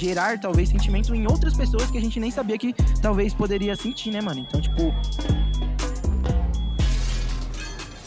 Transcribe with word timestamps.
gerar, 0.00 0.40
talvez, 0.40 0.70
sentimento 0.70 1.14
em 1.14 1.26
outras 1.26 1.54
pessoas 1.54 1.90
que 1.90 1.98
a 1.98 2.00
gente 2.00 2.18
nem 2.18 2.30
sabia 2.30 2.56
que 2.56 2.72
talvez 3.02 3.34
poderia 3.34 3.76
sentir, 3.76 4.10
né, 4.10 4.20
mano? 4.20 4.40
Então, 4.40 4.60
tipo. 4.60 4.94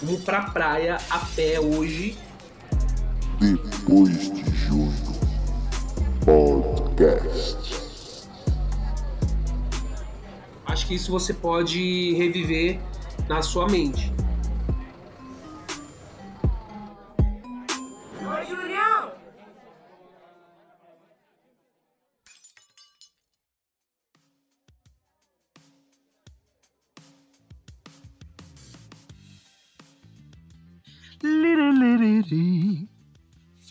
Vamos 0.02 0.24
pra 0.24 0.50
praia 0.50 0.98
a 1.10 1.20
pé 1.20 1.60
hoje. 1.60 2.18
Depois 3.40 4.32
de 4.34 4.56
junho. 4.56 4.92
Podcast. 6.26 7.84
Acho 10.66 10.88
que 10.88 10.96
isso 10.96 11.12
você 11.12 11.34
pode 11.34 12.14
reviver 12.16 12.80
na 13.28 13.42
sua 13.42 13.68
mente. 13.68 14.13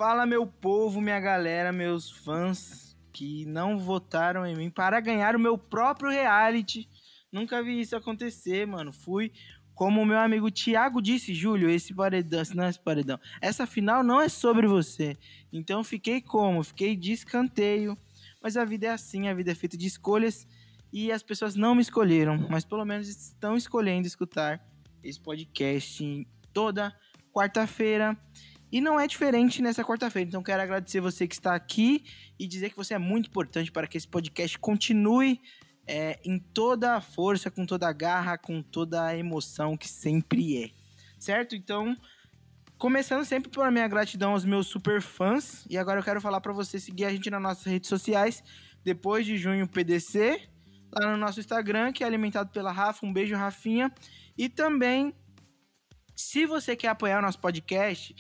Fala 0.04 0.26
meu 0.26 0.44
povo, 0.44 1.00
minha 1.00 1.20
galera, 1.20 1.70
meus 1.72 2.10
fãs 2.10 2.96
que 3.12 3.46
não 3.46 3.78
votaram 3.78 4.44
em 4.44 4.56
mim 4.56 4.68
para 4.68 4.98
ganhar 4.98 5.36
o 5.36 5.38
meu 5.38 5.56
próprio 5.56 6.10
reality. 6.10 6.88
Nunca 7.30 7.62
vi 7.62 7.80
isso 7.80 7.94
acontecer, 7.94 8.66
mano. 8.66 8.92
Fui 8.92 9.30
como 9.76 10.02
o 10.02 10.04
meu 10.04 10.18
amigo 10.18 10.50
Thiago 10.50 11.00
disse, 11.00 11.32
Júlio, 11.32 11.70
esse 11.70 11.94
paredão, 11.94 12.42
não 12.52 12.64
é 12.64 12.70
esse 12.70 12.80
paredão. 12.80 13.16
Essa 13.40 13.64
final 13.64 14.02
não 14.02 14.20
é 14.20 14.28
sobre 14.28 14.66
você. 14.66 15.16
Então 15.52 15.84
fiquei 15.84 16.20
como? 16.20 16.64
Fiquei 16.64 16.96
de 16.96 17.12
escanteio. 17.12 17.96
Mas 18.42 18.56
a 18.56 18.64
vida 18.64 18.88
é 18.88 18.90
assim, 18.90 19.28
a 19.28 19.34
vida 19.34 19.52
é 19.52 19.54
feita 19.54 19.76
de 19.76 19.86
escolhas 19.86 20.48
e 20.92 21.12
as 21.12 21.22
pessoas 21.22 21.54
não 21.54 21.76
me 21.76 21.80
escolheram, 21.80 22.48
mas 22.50 22.64
pelo 22.64 22.84
menos 22.84 23.06
estão 23.06 23.56
escolhendo 23.56 24.08
escutar 24.08 24.60
esse 25.00 25.20
podcast 25.20 26.26
toda 26.52 26.92
quarta-feira. 27.32 28.16
E 28.72 28.80
não 28.80 28.98
é 28.98 29.06
diferente 29.06 29.60
nessa 29.60 29.84
quarta-feira. 29.84 30.26
Então 30.26 30.42
quero 30.42 30.62
agradecer 30.62 30.98
você 30.98 31.28
que 31.28 31.34
está 31.34 31.54
aqui 31.54 32.06
e 32.38 32.46
dizer 32.48 32.70
que 32.70 32.76
você 32.76 32.94
é 32.94 32.98
muito 32.98 33.28
importante 33.28 33.70
para 33.70 33.86
que 33.86 33.98
esse 33.98 34.08
podcast 34.08 34.58
continue 34.58 35.38
é, 35.86 36.18
em 36.24 36.38
toda 36.38 36.96
a 36.96 37.00
força, 37.00 37.50
com 37.50 37.66
toda 37.66 37.86
a 37.86 37.92
garra, 37.92 38.38
com 38.38 38.62
toda 38.62 39.04
a 39.04 39.14
emoção 39.14 39.76
que 39.76 39.86
sempre 39.86 40.64
é. 40.64 40.70
Certo? 41.18 41.54
Então, 41.54 41.94
começando 42.78 43.26
sempre 43.26 43.50
por 43.50 43.70
minha 43.70 43.86
gratidão 43.86 44.32
aos 44.32 44.44
meus 44.46 44.68
super 44.68 45.02
fãs. 45.02 45.66
E 45.68 45.76
agora 45.76 46.00
eu 46.00 46.04
quero 46.04 46.20
falar 46.20 46.40
para 46.40 46.54
você 46.54 46.80
seguir 46.80 47.04
a 47.04 47.10
gente 47.10 47.28
nas 47.28 47.42
nossas 47.42 47.64
redes 47.64 47.90
sociais. 47.90 48.42
Depois 48.82 49.26
de 49.26 49.36
junho 49.36 49.68
PDC, 49.68 50.48
lá 50.90 51.12
no 51.12 51.18
nosso 51.18 51.40
Instagram, 51.40 51.92
que 51.92 52.02
é 52.02 52.06
alimentado 52.06 52.50
pela 52.50 52.72
Rafa. 52.72 53.04
Um 53.04 53.12
beijo, 53.12 53.36
Rafinha. 53.36 53.92
E 54.36 54.48
também, 54.48 55.14
se 56.16 56.46
você 56.46 56.74
quer 56.74 56.88
apoiar 56.88 57.18
o 57.18 57.22
nosso 57.22 57.38
podcast 57.38 58.16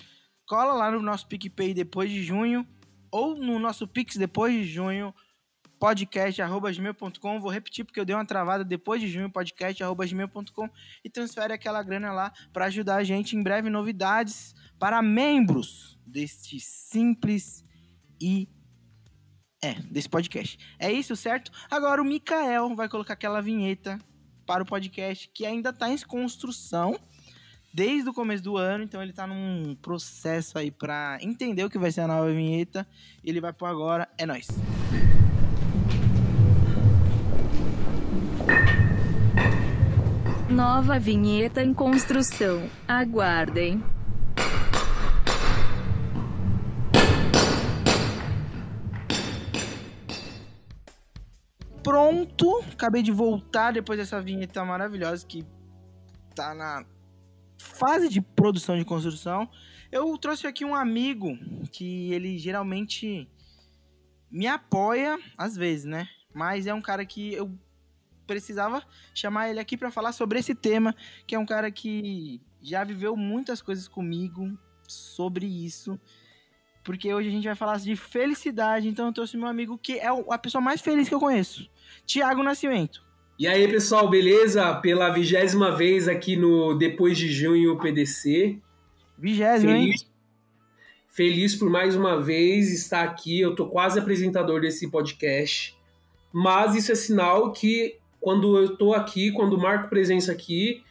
cola 0.46 0.72
lá 0.72 0.90
no 0.90 1.00
nosso 1.00 1.26
PicPay 1.26 1.74
depois 1.74 2.10
de 2.10 2.22
junho 2.22 2.66
ou 3.12 3.36
no 3.36 3.58
nosso 3.58 3.86
Pix 3.86 4.16
depois 4.16 4.54
de 4.54 4.64
junho, 4.64 5.14
podcast.gmail.com. 5.78 7.40
Vou 7.40 7.50
repetir 7.50 7.84
porque 7.84 8.00
eu 8.00 8.04
dei 8.04 8.16
uma 8.16 8.24
travada 8.24 8.64
depois 8.64 9.00
de 9.00 9.08
junho, 9.08 9.30
podcast.gmail.com 9.30 10.70
e 11.04 11.10
transfere 11.10 11.52
aquela 11.52 11.82
grana 11.82 12.10
lá 12.12 12.32
para 12.52 12.64
ajudar 12.66 12.96
a 12.96 13.04
gente. 13.04 13.36
Em 13.36 13.42
breve, 13.42 13.68
novidades 13.68 14.54
para 14.78 15.02
membros 15.02 15.98
deste 16.06 16.58
simples 16.58 17.64
e. 18.20 18.48
É, 19.64 19.74
desse 19.74 20.08
podcast. 20.08 20.58
É 20.78 20.90
isso, 20.90 21.14
certo? 21.14 21.52
Agora 21.70 22.02
o 22.02 22.04
Mikael 22.04 22.74
vai 22.74 22.88
colocar 22.88 23.12
aquela 23.12 23.40
vinheta 23.40 23.96
para 24.44 24.62
o 24.62 24.66
podcast 24.66 25.28
que 25.28 25.46
ainda 25.46 25.70
está 25.70 25.88
em 25.88 25.98
construção 25.98 26.98
desde 27.72 28.10
o 28.10 28.14
começo 28.14 28.42
do 28.42 28.56
ano, 28.56 28.84
então 28.84 29.02
ele 29.02 29.12
tá 29.12 29.26
num 29.26 29.74
processo 29.80 30.58
aí 30.58 30.70
pra 30.70 31.16
entender 31.20 31.64
o 31.64 31.70
que 31.70 31.78
vai 31.78 31.90
ser 31.90 32.02
a 32.02 32.06
nova 32.06 32.30
vinheta. 32.30 32.86
Ele 33.24 33.40
vai 33.40 33.52
por 33.52 33.66
agora, 33.66 34.08
é 34.18 34.26
nóis. 34.26 34.48
Nova 40.50 40.98
vinheta 40.98 41.62
em 41.62 41.72
construção. 41.72 42.68
Aguardem. 42.86 43.82
Pronto, 51.82 52.62
acabei 52.72 53.02
de 53.02 53.10
voltar 53.10 53.72
depois 53.72 53.98
dessa 53.98 54.20
vinheta 54.20 54.64
maravilhosa 54.64 55.26
que 55.26 55.44
tá 56.34 56.54
na 56.54 56.84
fase 57.62 58.08
de 58.08 58.20
produção 58.20 58.76
de 58.76 58.84
construção, 58.84 59.48
eu 59.90 60.16
trouxe 60.18 60.46
aqui 60.46 60.64
um 60.64 60.74
amigo 60.74 61.38
que 61.70 62.12
ele 62.12 62.38
geralmente 62.38 63.28
me 64.30 64.46
apoia 64.46 65.18
às 65.36 65.56
vezes, 65.56 65.84
né? 65.84 66.08
Mas 66.34 66.66
é 66.66 66.74
um 66.74 66.80
cara 66.80 67.04
que 67.04 67.34
eu 67.34 67.50
precisava 68.26 68.82
chamar 69.14 69.50
ele 69.50 69.60
aqui 69.60 69.76
para 69.76 69.90
falar 69.90 70.12
sobre 70.12 70.38
esse 70.38 70.54
tema, 70.54 70.94
que 71.26 71.34
é 71.34 71.38
um 71.38 71.46
cara 71.46 71.70
que 71.70 72.40
já 72.60 72.82
viveu 72.84 73.16
muitas 73.16 73.60
coisas 73.60 73.86
comigo 73.86 74.58
sobre 74.88 75.46
isso. 75.46 76.00
Porque 76.82 77.12
hoje 77.12 77.28
a 77.28 77.32
gente 77.32 77.44
vai 77.44 77.54
falar 77.54 77.78
de 77.78 77.94
felicidade, 77.94 78.88
então 78.88 79.06
eu 79.06 79.12
trouxe 79.12 79.36
meu 79.36 79.46
amigo 79.46 79.78
que 79.78 79.98
é 79.98 80.08
a 80.08 80.38
pessoa 80.38 80.60
mais 80.60 80.80
feliz 80.80 81.08
que 81.08 81.14
eu 81.14 81.20
conheço, 81.20 81.70
Tiago 82.04 82.42
Nascimento. 82.42 83.11
E 83.42 83.46
aí, 83.48 83.66
pessoal, 83.66 84.08
beleza? 84.08 84.72
Pela 84.76 85.10
vigésima 85.10 85.74
vez 85.74 86.06
aqui 86.06 86.36
no 86.36 86.74
Depois 86.74 87.18
de 87.18 87.26
Junho 87.26 87.76
PDC. 87.76 88.56
Vigésima, 89.18 89.76
hein? 89.76 89.94
Feliz 91.08 91.56
por 91.56 91.68
mais 91.68 91.96
uma 91.96 92.22
vez 92.22 92.72
estar 92.72 93.02
aqui. 93.02 93.40
Eu 93.40 93.56
tô 93.56 93.66
quase 93.66 93.98
apresentador 93.98 94.60
desse 94.60 94.88
podcast. 94.88 95.76
Mas 96.32 96.76
isso 96.76 96.92
é 96.92 96.94
sinal 96.94 97.50
que 97.50 97.96
quando 98.20 98.56
eu 98.56 98.76
tô 98.76 98.94
aqui, 98.94 99.32
quando 99.32 99.58
marco 99.58 99.88
presença 99.88 100.30
aqui, 100.30 100.84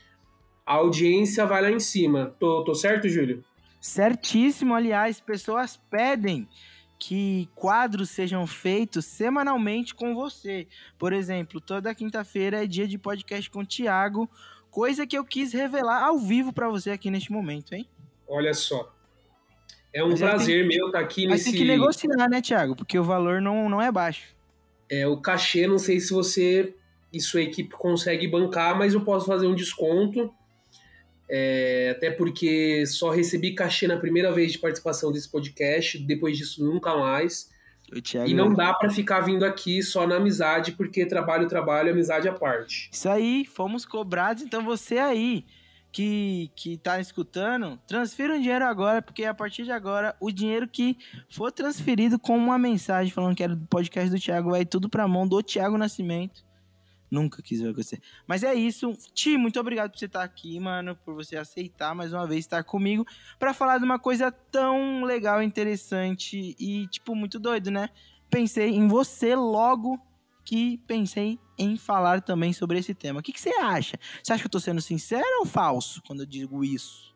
a 0.66 0.74
audiência 0.74 1.46
vai 1.46 1.62
lá 1.62 1.72
em 1.72 1.80
cima. 1.80 2.36
Tô, 2.38 2.66
tô 2.66 2.76
certo, 2.76 3.08
Júlio? 3.08 3.42
Certíssimo, 3.80 4.76
aliás, 4.76 5.22
pessoas 5.22 5.80
pedem 5.90 6.50
que 7.02 7.50
quadros 7.56 8.12
sejam 8.12 8.46
feitos 8.46 9.06
semanalmente 9.06 9.96
com 9.96 10.14
você. 10.14 10.68
Por 11.00 11.14
exemplo, 11.14 11.60
toda 11.60 11.96
quinta-feira 11.96 12.64
é 12.64 12.68
dia 12.68 12.88
de 12.88 12.96
podcast 12.96 13.50
com 13.50 13.62
o 13.62 13.66
Thiago, 13.66 14.30
coisa 14.70 15.08
que 15.08 15.18
eu 15.18 15.26
quis 15.26 15.52
revelar 15.52 16.04
ao 16.04 16.20
vivo 16.20 16.54
para 16.54 16.70
você 16.70 16.92
aqui 16.92 17.10
neste 17.10 17.32
momento, 17.32 17.74
hein? 17.74 17.88
Olha 18.28 18.54
só. 18.54 18.94
É 19.92 20.04
um 20.04 20.12
mas 20.12 20.20
prazer 20.20 20.68
meu 20.68 20.86
estar 20.86 21.00
tá 21.00 21.04
aqui 21.04 21.26
mas 21.26 21.40
nesse. 21.40 21.50
Mas 21.50 21.58
tem 21.58 21.62
que 21.66 21.68
negociar, 21.68 22.30
né, 22.30 22.40
Thiago? 22.40 22.76
Porque 22.76 23.00
o 23.00 23.04
valor 23.04 23.42
não, 23.42 23.68
não 23.68 23.82
é 23.82 23.92
baixo. 23.92 24.36
É, 24.88 25.08
o 25.08 25.18
cachê, 25.18 25.66
não 25.66 25.80
sei 25.80 26.00
se 26.00 26.14
você 26.14 26.76
e 27.12 27.20
sua 27.20 27.42
equipe 27.42 27.72
consegue 27.72 28.28
bancar, 28.28 28.78
mas 28.78 28.94
eu 28.94 29.02
posso 29.02 29.26
fazer 29.26 29.48
um 29.48 29.56
desconto. 29.56 30.32
É, 31.34 31.94
até 31.96 32.12
porque 32.12 32.86
só 32.86 33.10
recebi 33.10 33.56
cachê 33.56 33.88
na 33.88 33.96
primeira 33.96 34.34
vez 34.34 34.52
de 34.52 34.60
participação 34.60 35.14
desse 35.14 35.32
podcast, 35.32 35.98
depois 36.00 36.38
disso 36.38 36.62
nunca 36.66 36.94
mais. 36.98 37.50
E 38.26 38.34
não 38.34 38.54
dá 38.54 38.74
para 38.74 38.90
ficar 38.90 39.22
vindo 39.22 39.46
aqui 39.46 39.82
só 39.82 40.06
na 40.06 40.18
amizade, 40.18 40.74
porque 40.74 41.06
trabalho, 41.06 41.48
trabalho, 41.48 41.92
amizade 41.92 42.28
à 42.28 42.34
parte. 42.34 42.90
Isso 42.92 43.08
aí, 43.08 43.46
fomos 43.46 43.86
cobrados, 43.86 44.44
então 44.44 44.64
você 44.64 44.98
aí 44.98 45.46
que, 45.90 46.52
que 46.54 46.78
tá 46.78 47.00
escutando, 47.00 47.80
transfira 47.88 48.36
um 48.36 48.40
dinheiro 48.40 48.66
agora, 48.66 49.02
porque 49.02 49.24
a 49.24 49.34
partir 49.34 49.64
de 49.64 49.72
agora, 49.72 50.16
o 50.20 50.32
dinheiro 50.32 50.68
que 50.68 50.98
for 51.30 51.50
transferido 51.50 52.20
com 52.20 52.38
uma 52.38 52.58
mensagem 52.58 53.12
falando 53.12 53.36
que 53.36 53.44
era 53.44 53.56
do 53.56 53.68
podcast 53.68 54.10
do 54.10 54.20
Thiago, 54.20 54.52
vai 54.52 54.66
tudo 54.66 54.90
pra 54.90 55.08
mão 55.08 55.26
do 55.26 55.42
Thiago 55.42 55.78
Nascimento. 55.78 56.44
Nunca 57.12 57.42
quis 57.42 57.60
ver 57.60 57.74
você. 57.74 58.00
Mas 58.26 58.42
é 58.42 58.54
isso. 58.54 58.94
Ti, 59.14 59.38
muito 59.38 59.60
obrigado 59.60 59.92
por 59.92 60.00
você 60.00 60.06
estar 60.06 60.24
aqui, 60.24 60.58
mano. 60.62 60.96
Por 60.96 61.14
você 61.14 61.36
aceitar 61.36 61.94
mais 61.94 62.14
uma 62.14 62.26
vez 62.26 62.46
estar 62.46 62.64
comigo. 62.64 63.06
para 63.38 63.54
falar 63.54 63.78
de 63.80 63.84
uma 63.84 64.00
coisa 64.00 64.32
tão 64.32 65.04
legal, 65.04 65.44
interessante 65.44 66.56
e, 66.58 66.88
tipo, 66.88 67.14
muito 67.14 67.38
doido, 67.38 67.70
né? 67.70 67.90
Pensei 68.30 68.70
em 68.70 68.88
você 68.88 69.36
logo 69.36 70.00
que 70.46 70.78
pensei 70.88 71.38
em 71.58 71.76
falar 71.76 72.22
também 72.22 72.54
sobre 72.54 72.80
esse 72.80 72.94
tema. 72.94 73.20
O 73.20 73.24
que, 73.24 73.34
que 73.34 73.42
você 73.42 73.54
acha? 73.56 74.00
Você 74.24 74.32
acha 74.32 74.42
que 74.42 74.48
eu 74.48 74.52
tô 74.52 74.60
sendo 74.60 74.82
sincero 74.82 75.40
ou 75.40 75.46
falso 75.46 76.02
quando 76.08 76.22
eu 76.22 76.26
digo 76.26 76.64
isso? 76.64 77.14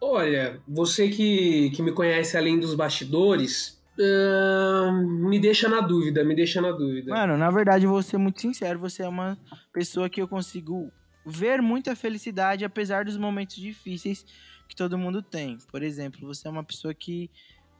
Olha, 0.00 0.62
você 0.66 1.08
que, 1.08 1.70
que 1.70 1.82
me 1.82 1.92
conhece 1.92 2.36
além 2.36 2.58
dos 2.58 2.74
bastidores, 2.74 3.79
Uh, 3.98 4.92
me 5.28 5.38
deixa 5.38 5.68
na 5.68 5.80
dúvida, 5.80 6.24
me 6.24 6.34
deixa 6.34 6.60
na 6.60 6.70
dúvida. 6.72 7.10
Mano, 7.10 7.36
na 7.36 7.50
verdade, 7.50 7.86
vou 7.86 8.02
ser 8.02 8.18
muito 8.18 8.40
sincero, 8.40 8.78
você 8.78 9.02
é 9.02 9.08
uma 9.08 9.36
pessoa 9.72 10.08
que 10.08 10.22
eu 10.22 10.28
consigo 10.28 10.90
ver 11.24 11.60
muita 11.60 11.94
felicidade 11.94 12.64
apesar 12.64 13.04
dos 13.04 13.16
momentos 13.16 13.56
difíceis 13.56 14.24
que 14.70 14.76
todo 14.76 14.96
mundo 14.96 15.20
tem. 15.20 15.58
Por 15.70 15.82
exemplo, 15.82 16.26
você 16.26 16.46
é 16.46 16.50
uma 16.50 16.64
pessoa 16.64 16.94
que. 16.94 17.28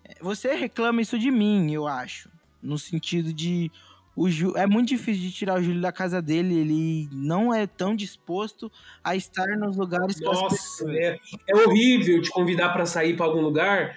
Eh, 0.04 0.16
você 0.20 0.54
reclama 0.54 1.00
isso 1.00 1.18
de 1.18 1.30
mim, 1.30 1.72
eu 1.72 1.86
acho. 1.86 2.28
No 2.62 2.78
sentido 2.78 3.32
de. 3.32 3.70
O 4.16 4.28
Ju... 4.28 4.54
É 4.56 4.66
muito 4.66 4.88
difícil 4.88 5.22
de 5.22 5.32
tirar 5.32 5.58
o 5.58 5.62
Júlio 5.62 5.80
da 5.80 5.92
casa 5.92 6.20
dele. 6.20 6.58
Ele 6.58 7.08
não 7.12 7.54
é 7.54 7.66
tão 7.66 7.94
disposto 7.94 8.70
a 9.02 9.14
estar 9.14 9.46
nos 9.56 9.76
lugares 9.76 10.20
Nossa, 10.20 10.84
é, 10.90 11.18
é 11.48 11.56
horrível 11.56 12.20
te 12.20 12.28
convidar 12.28 12.70
pra 12.70 12.84
sair 12.84 13.16
pra 13.16 13.24
algum 13.24 13.40
lugar. 13.40 13.96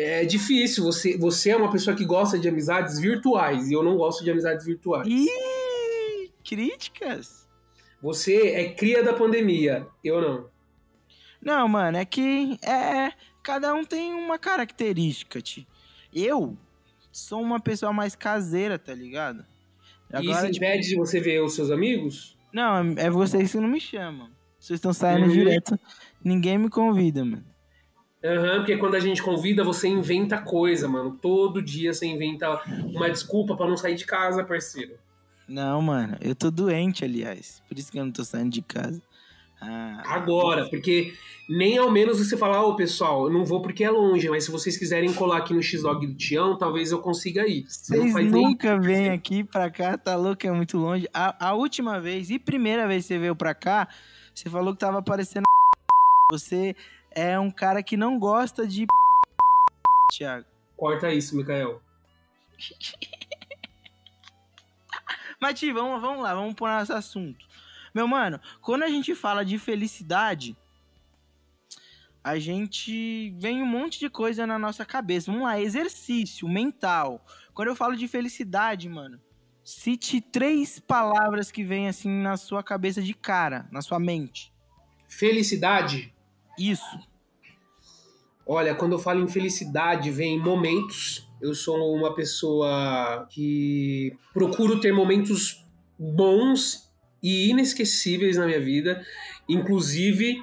É 0.00 0.24
difícil. 0.24 0.84
Você, 0.84 1.18
você 1.18 1.50
é 1.50 1.56
uma 1.56 1.72
pessoa 1.72 1.96
que 1.96 2.04
gosta 2.04 2.38
de 2.38 2.48
amizades 2.48 3.00
virtuais 3.00 3.68
e 3.68 3.72
eu 3.72 3.82
não 3.82 3.96
gosto 3.96 4.22
de 4.22 4.30
amizades 4.30 4.64
virtuais. 4.64 5.08
Ih, 5.08 6.30
críticas? 6.44 7.48
Você 8.00 8.48
é 8.52 8.72
cria 8.72 9.02
da 9.02 9.12
pandemia, 9.12 9.88
eu 10.04 10.20
não. 10.20 10.46
Não, 11.42 11.66
mano, 11.68 11.96
é 11.96 12.04
que 12.04 12.56
é, 12.62 13.12
cada 13.42 13.74
um 13.74 13.84
tem 13.84 14.14
uma 14.14 14.38
característica, 14.38 15.40
ti. 15.40 15.66
Eu 16.14 16.56
sou 17.10 17.42
uma 17.42 17.58
pessoa 17.58 17.92
mais 17.92 18.14
caseira, 18.14 18.78
tá 18.78 18.94
ligado? 18.94 19.44
e 20.22 20.30
isso 20.30 20.40
tipo, 20.52 20.64
impede 20.64 20.88
de 20.88 20.96
você 20.96 21.20
ver 21.20 21.42
os 21.42 21.54
seus 21.54 21.70
amigos? 21.72 22.38
não, 22.52 22.94
é 22.96 23.10
vocês 23.10 23.50
que 23.50 23.58
não 23.58 23.68
me 23.68 23.80
chamam. 23.80 24.30
Vocês 24.60 24.78
estão 24.78 24.92
saindo 24.92 25.26
Uhum. 25.26 25.32
direto. 25.32 25.78
Ninguém 26.22 26.56
me 26.56 26.70
convida, 26.70 27.24
mano. 27.24 27.44
Aham, 28.24 28.56
porque 28.58 28.76
quando 28.76 28.96
a 28.96 29.00
gente 29.00 29.22
convida, 29.22 29.62
você 29.62 29.86
inventa 29.86 30.38
coisa, 30.38 30.88
mano. 30.88 31.16
Todo 31.20 31.62
dia 31.62 31.92
você 31.92 32.06
inventa 32.06 32.60
uma 32.66 33.08
desculpa 33.08 33.56
pra 33.56 33.68
não 33.68 33.76
sair 33.76 33.94
de 33.94 34.04
casa, 34.04 34.42
parceiro. 34.42 34.94
Não, 35.48 35.80
mano, 35.80 36.16
eu 36.20 36.34
tô 36.34 36.50
doente, 36.50 37.04
aliás. 37.04 37.62
Por 37.68 37.78
isso 37.78 37.90
que 37.90 37.98
eu 37.98 38.04
não 38.04 38.12
tô 38.12 38.24
saindo 38.24 38.50
de 38.50 38.60
casa. 38.60 39.00
Ah, 39.60 40.02
Agora, 40.06 40.68
porque 40.68 41.14
nem 41.48 41.78
ao 41.78 41.90
menos 41.90 42.18
você 42.18 42.36
falar, 42.36 42.64
ô 42.64 42.76
pessoal, 42.76 43.24
eu 43.26 43.32
não 43.32 43.44
vou 43.44 43.60
porque 43.60 43.82
é 43.82 43.90
longe, 43.90 44.28
mas 44.28 44.44
se 44.44 44.50
vocês 44.52 44.76
quiserem 44.76 45.12
colar 45.12 45.38
aqui 45.38 45.52
no 45.52 45.62
X-Log 45.62 46.06
do 46.06 46.14
Tião, 46.14 46.56
talvez 46.56 46.92
eu 46.92 47.00
consiga 47.00 47.46
ir. 47.46 47.64
Vocês 47.66 48.14
nem 48.14 48.26
nunca 48.26 48.78
vêm 48.78 49.08
aqui 49.08 49.42
pra 49.42 49.68
cá, 49.68 49.98
tá 49.98 50.14
louco, 50.14 50.46
é 50.46 50.52
muito 50.52 50.78
longe. 50.78 51.08
A, 51.12 51.48
a 51.48 51.54
última 51.54 51.98
vez 52.00 52.30
e 52.30 52.38
primeira 52.38 52.86
vez 52.86 53.04
que 53.04 53.08
você 53.08 53.18
veio 53.18 53.34
pra 53.34 53.52
cá, 53.54 53.88
você 54.32 54.48
falou 54.48 54.72
que 54.72 54.80
tava 54.80 54.98
aparecendo. 54.98 55.44
Você 56.30 56.76
é 57.18 57.38
um 57.38 57.50
cara 57.50 57.82
que 57.82 57.96
não 57.96 58.16
gosta 58.18 58.64
de. 58.66 58.86
Thiago. 60.12 60.46
Corta 60.76 61.12
isso, 61.12 61.36
Mikael. 61.36 61.82
Mas, 65.40 65.58
Ti, 65.58 65.72
vamos, 65.72 66.00
vamos 66.00 66.22
lá, 66.22 66.34
vamos 66.34 66.54
pôr 66.54 66.68
nosso 66.68 66.92
assunto. 66.92 67.44
Meu 67.94 68.06
mano, 68.06 68.40
quando 68.60 68.84
a 68.84 68.88
gente 68.88 69.14
fala 69.14 69.44
de 69.44 69.58
felicidade, 69.58 70.56
a 72.22 72.38
gente 72.38 73.30
vem 73.38 73.62
um 73.62 73.66
monte 73.66 73.98
de 73.98 74.08
coisa 74.08 74.46
na 74.46 74.58
nossa 74.58 74.84
cabeça. 74.84 75.30
Vamos 75.30 75.46
lá, 75.46 75.60
exercício 75.60 76.48
mental. 76.48 77.24
Quando 77.52 77.68
eu 77.68 77.76
falo 77.76 77.96
de 77.96 78.06
felicidade, 78.06 78.88
mano, 78.88 79.20
cite 79.64 80.20
três 80.20 80.78
palavras 80.78 81.50
que 81.50 81.64
vêm 81.64 81.88
assim 81.88 82.10
na 82.10 82.36
sua 82.36 82.62
cabeça 82.62 83.02
de 83.02 83.14
cara, 83.14 83.66
na 83.72 83.82
sua 83.82 83.98
mente. 83.98 84.52
Felicidade. 85.08 86.12
Isso. 86.58 87.07
Olha, 88.50 88.74
quando 88.74 88.92
eu 88.92 88.98
falo 88.98 89.22
em 89.22 89.28
felicidade, 89.28 90.10
vem 90.10 90.38
momentos. 90.38 91.28
Eu 91.38 91.54
sou 91.54 91.94
uma 91.94 92.14
pessoa 92.14 93.26
que 93.30 94.16
procuro 94.32 94.80
ter 94.80 94.90
momentos 94.90 95.66
bons 95.98 96.90
e 97.22 97.50
inesquecíveis 97.50 98.38
na 98.38 98.46
minha 98.46 98.58
vida. 98.58 99.04
Inclusive, 99.46 100.42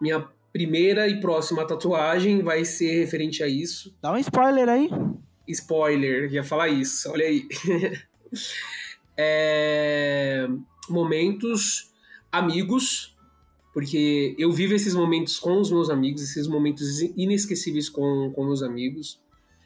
minha 0.00 0.28
primeira 0.52 1.06
e 1.06 1.20
próxima 1.20 1.64
tatuagem 1.64 2.42
vai 2.42 2.64
ser 2.64 2.98
referente 2.98 3.44
a 3.44 3.46
isso. 3.46 3.96
Dá 4.02 4.10
um 4.10 4.18
spoiler 4.18 4.68
aí. 4.68 4.90
Spoiler, 5.46 6.32
ia 6.32 6.42
falar 6.42 6.68
isso, 6.68 7.10
olha 7.12 7.26
aí. 7.26 7.46
É, 9.22 10.48
Momentos 10.88 11.92
amigos, 12.32 13.14
porque 13.72 14.34
eu 14.38 14.50
vivo 14.50 14.74
esses 14.74 14.94
momentos 14.94 15.38
com 15.38 15.60
os 15.60 15.70
meus 15.70 15.90
amigos, 15.90 16.22
esses 16.22 16.46
momentos 16.46 17.00
inesquecíveis 17.16 17.88
com, 17.88 18.32
com 18.34 18.44
meus 18.44 18.62
amigos. 18.62 19.20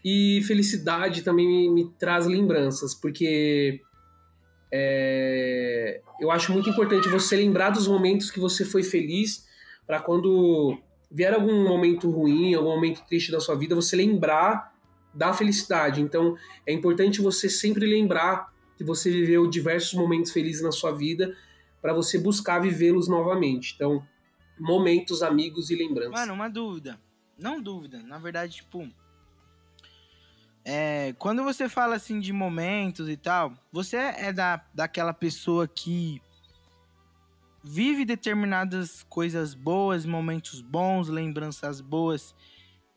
E 0.04 0.42
felicidade 0.46 1.22
também 1.22 1.46
me, 1.46 1.70
me 1.70 1.90
traz 1.98 2.26
lembranças, 2.26 2.94
porque 2.94 3.80
é, 4.70 6.02
eu 6.20 6.30
acho 6.30 6.52
muito 6.52 6.68
importante 6.68 7.08
você 7.08 7.36
lembrar 7.36 7.70
dos 7.70 7.88
momentos 7.88 8.30
que 8.30 8.38
você 8.38 8.64
foi 8.64 8.82
feliz, 8.82 9.46
para 9.86 10.00
quando 10.00 10.78
vier 11.10 11.32
algum 11.32 11.64
momento 11.64 12.10
ruim, 12.10 12.54
algum 12.54 12.70
momento 12.70 13.02
triste 13.06 13.32
da 13.32 13.40
sua 13.40 13.54
vida, 13.54 13.74
você 13.74 13.96
lembrar 13.96 14.74
da 15.14 15.32
felicidade. 15.32 16.02
Então, 16.02 16.36
é 16.66 16.72
importante 16.72 17.22
você 17.22 17.48
sempre 17.48 17.86
lembrar 17.86 18.52
que 18.76 18.84
você 18.84 19.10
viveu 19.10 19.48
diversos 19.48 19.94
momentos 19.94 20.32
felizes 20.32 20.62
na 20.62 20.72
sua 20.72 20.90
vida 20.92 21.34
para 21.84 21.92
você 21.92 22.18
buscar 22.18 22.60
vivê-los 22.60 23.08
novamente. 23.08 23.74
Então, 23.74 24.02
momentos, 24.58 25.22
amigos 25.22 25.68
e 25.68 25.76
lembranças. 25.76 26.18
Mano, 26.18 26.32
uma 26.32 26.48
dúvida. 26.48 26.98
Não 27.38 27.60
dúvida, 27.60 28.02
na 28.02 28.16
verdade, 28.16 28.56
tipo. 28.56 28.88
É, 30.64 31.14
quando 31.18 31.44
você 31.44 31.68
fala 31.68 31.96
assim 31.96 32.20
de 32.20 32.32
momentos 32.32 33.06
e 33.06 33.18
tal, 33.18 33.52
você 33.70 33.98
é 33.98 34.32
da, 34.32 34.64
daquela 34.72 35.12
pessoa 35.12 35.68
que 35.68 36.22
vive 37.62 38.06
determinadas 38.06 39.02
coisas 39.02 39.52
boas, 39.52 40.06
momentos 40.06 40.62
bons, 40.62 41.10
lembranças 41.10 41.82
boas 41.82 42.34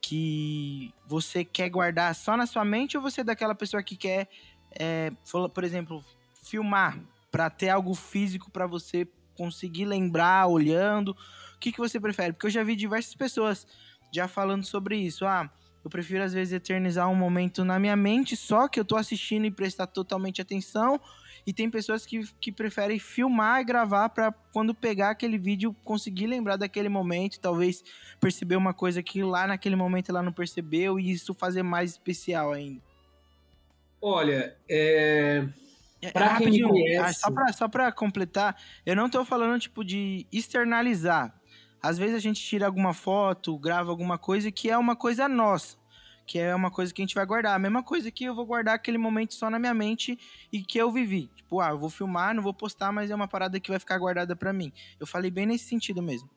que 0.02 0.94
você 1.06 1.44
quer 1.44 1.68
guardar 1.70 2.16
só 2.16 2.38
na 2.38 2.46
sua 2.46 2.64
mente 2.64 2.96
ou 2.96 3.04
você 3.04 3.20
é 3.20 3.26
daquela 3.26 3.54
pessoa 3.54 3.84
que 3.84 3.98
quer, 3.98 4.30
é, 4.72 5.12
por 5.54 5.66
exemplo, 5.66 6.02
filmar 6.42 6.98
para 7.32 7.50
ter 7.50 7.70
algo 7.70 7.94
físico 7.94 8.52
para 8.52 8.68
você 8.68 9.08
conseguir 9.36 9.86
lembrar 9.86 10.48
olhando? 10.48 11.12
O 11.56 11.60
que, 11.60 11.72
que 11.72 11.80
você 11.80 12.00
prefere? 12.00 12.34
Porque 12.34 12.48
eu 12.48 12.52
já 12.52 12.64
vi 12.64 12.76
diversas 12.76 13.16
pessoas 13.16 13.66
já 14.14 14.28
falando 14.28 14.64
sobre 14.64 14.98
isso. 14.98 15.26
Ah, 15.26 15.50
eu 15.84 15.90
prefiro 15.90 16.24
às 16.24 16.34
vezes 16.34 16.54
eternizar 16.54 17.10
um 17.10 17.16
momento 17.16 17.64
na 17.64 17.80
minha 17.80 17.96
mente 17.96 18.36
só 18.36 18.68
que 18.68 18.80
eu 18.80 18.86
tô 18.86 18.96
assistindo 18.96 19.46
e 19.46 19.52
prestar 19.52 19.88
totalmente 19.88 20.42
atenção. 20.42 21.00
E 21.46 21.54
tem 21.54 21.70
pessoas 21.70 22.06
que, 22.06 22.28
que 22.42 22.52
preferem 22.52 23.00
filmar 23.00 23.62
e 23.62 23.64
gravar 23.64 24.10
para 24.10 24.34
quando 24.52 24.76
pegar 24.76 25.12
aquele 25.12 25.38
vídeo 25.38 25.74
conseguir 25.86 26.28
lembrar 26.28 26.58
daquele 26.58 26.90
momento, 26.90 27.40
talvez 27.40 27.82
perceber 28.20 28.58
uma 28.58 28.74
coisa 28.74 29.02
que 29.02 29.24
lá 29.24 29.48
naquele 29.48 29.78
momento 29.78 30.10
ela 30.10 30.22
não 30.22 30.34
percebeu 30.34 31.00
e 31.00 31.10
isso 31.10 31.34
fazer 31.34 31.64
mais 31.64 31.92
especial 31.92 32.52
ainda. 32.52 32.82
Olha, 34.02 34.58
é, 34.70 35.48
É, 36.02 36.12
Pra 36.12 36.22
quem 36.38 36.52
me 36.52 36.60
rapidinho, 36.62 36.70
conhece- 36.70 37.20
só, 37.22 37.32
pra, 37.32 37.54
só 37.54 37.68
pra 37.68 37.92
completar, 37.92 38.56
eu 38.86 38.96
não 38.96 39.10
tô 39.10 39.26
falando, 39.26 39.60
tipo, 39.60 39.84
de 39.84 40.26
externalizar. 40.32 41.34
Às 41.82 41.98
vezes 41.98 42.16
a 42.16 42.20
gente 42.20 42.42
tira 42.42 42.66
alguma 42.66 42.94
foto, 42.94 43.58
grava 43.58 43.90
alguma 43.90 44.18
coisa 44.18 44.52
que 44.52 44.70
é 44.70 44.78
uma 44.78 44.96
coisa 44.96 45.28
nossa. 45.28 45.78
Que 46.26 46.40
é 46.40 46.54
uma 46.54 46.70
coisa 46.70 46.94
que 46.94 47.02
a 47.02 47.06
gente 47.06 47.16
vai 47.16 47.26
guardar. 47.26 47.56
A 47.56 47.60
mesma 47.60 47.82
coisa 47.82 48.12
que 48.12 48.26
eu 48.26 48.36
vou 48.36 48.46
guardar 48.46 48.76
aquele 48.76 48.98
momento 48.98 49.34
só 49.34 49.50
na 49.50 49.58
minha 49.58 49.74
mente 49.74 50.20
e 50.52 50.62
que 50.62 50.78
eu 50.78 50.92
vivi. 50.92 51.30
Tipo, 51.38 51.62
ah, 51.62 51.70
eu 51.70 51.78
vou 51.80 51.90
filmar, 51.90 52.36
não 52.36 52.44
vou 52.44 52.54
postar, 52.54 52.92
mas 52.92 53.10
é 53.10 53.16
uma 53.16 53.28
parada 53.30 53.60
que 53.60 53.70
vai 53.70 53.80
ficar 53.80 53.98
guardada 53.98 54.36
pra 54.36 54.52
mim. 54.52 54.74
Eu 55.00 55.08
falei 55.08 55.32
bem 55.32 55.46
nesse 55.46 55.66
sentido 55.66 56.02
mesmo. 56.02 56.30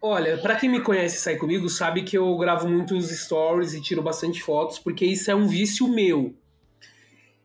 Olha, 0.00 0.38
pra 0.38 0.56
quem 0.56 0.70
me 0.70 0.80
conhece 0.80 1.16
e 1.16 1.20
sai 1.20 1.36
comigo, 1.36 1.68
sabe 1.68 2.02
que 2.02 2.16
eu 2.16 2.34
gravo 2.38 2.66
muitos 2.66 3.10
stories 3.10 3.74
e 3.74 3.82
tiro 3.82 4.00
bastante 4.02 4.42
fotos, 4.42 4.78
porque 4.78 5.04
isso 5.04 5.30
é 5.30 5.34
um 5.34 5.46
vício 5.46 5.86
meu. 5.86 6.34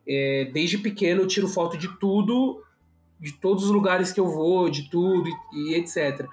É, 0.07 0.49
desde 0.53 0.77
pequeno 0.77 1.21
eu 1.21 1.27
tiro 1.27 1.47
foto 1.47 1.77
de 1.77 1.87
tudo, 1.99 2.63
de 3.19 3.33
todos 3.33 3.65
os 3.65 3.71
lugares 3.71 4.11
que 4.11 4.19
eu 4.19 4.27
vou, 4.27 4.69
de 4.69 4.89
tudo 4.89 5.29
e, 5.53 5.71
e 5.71 5.75
etc. 5.75 6.27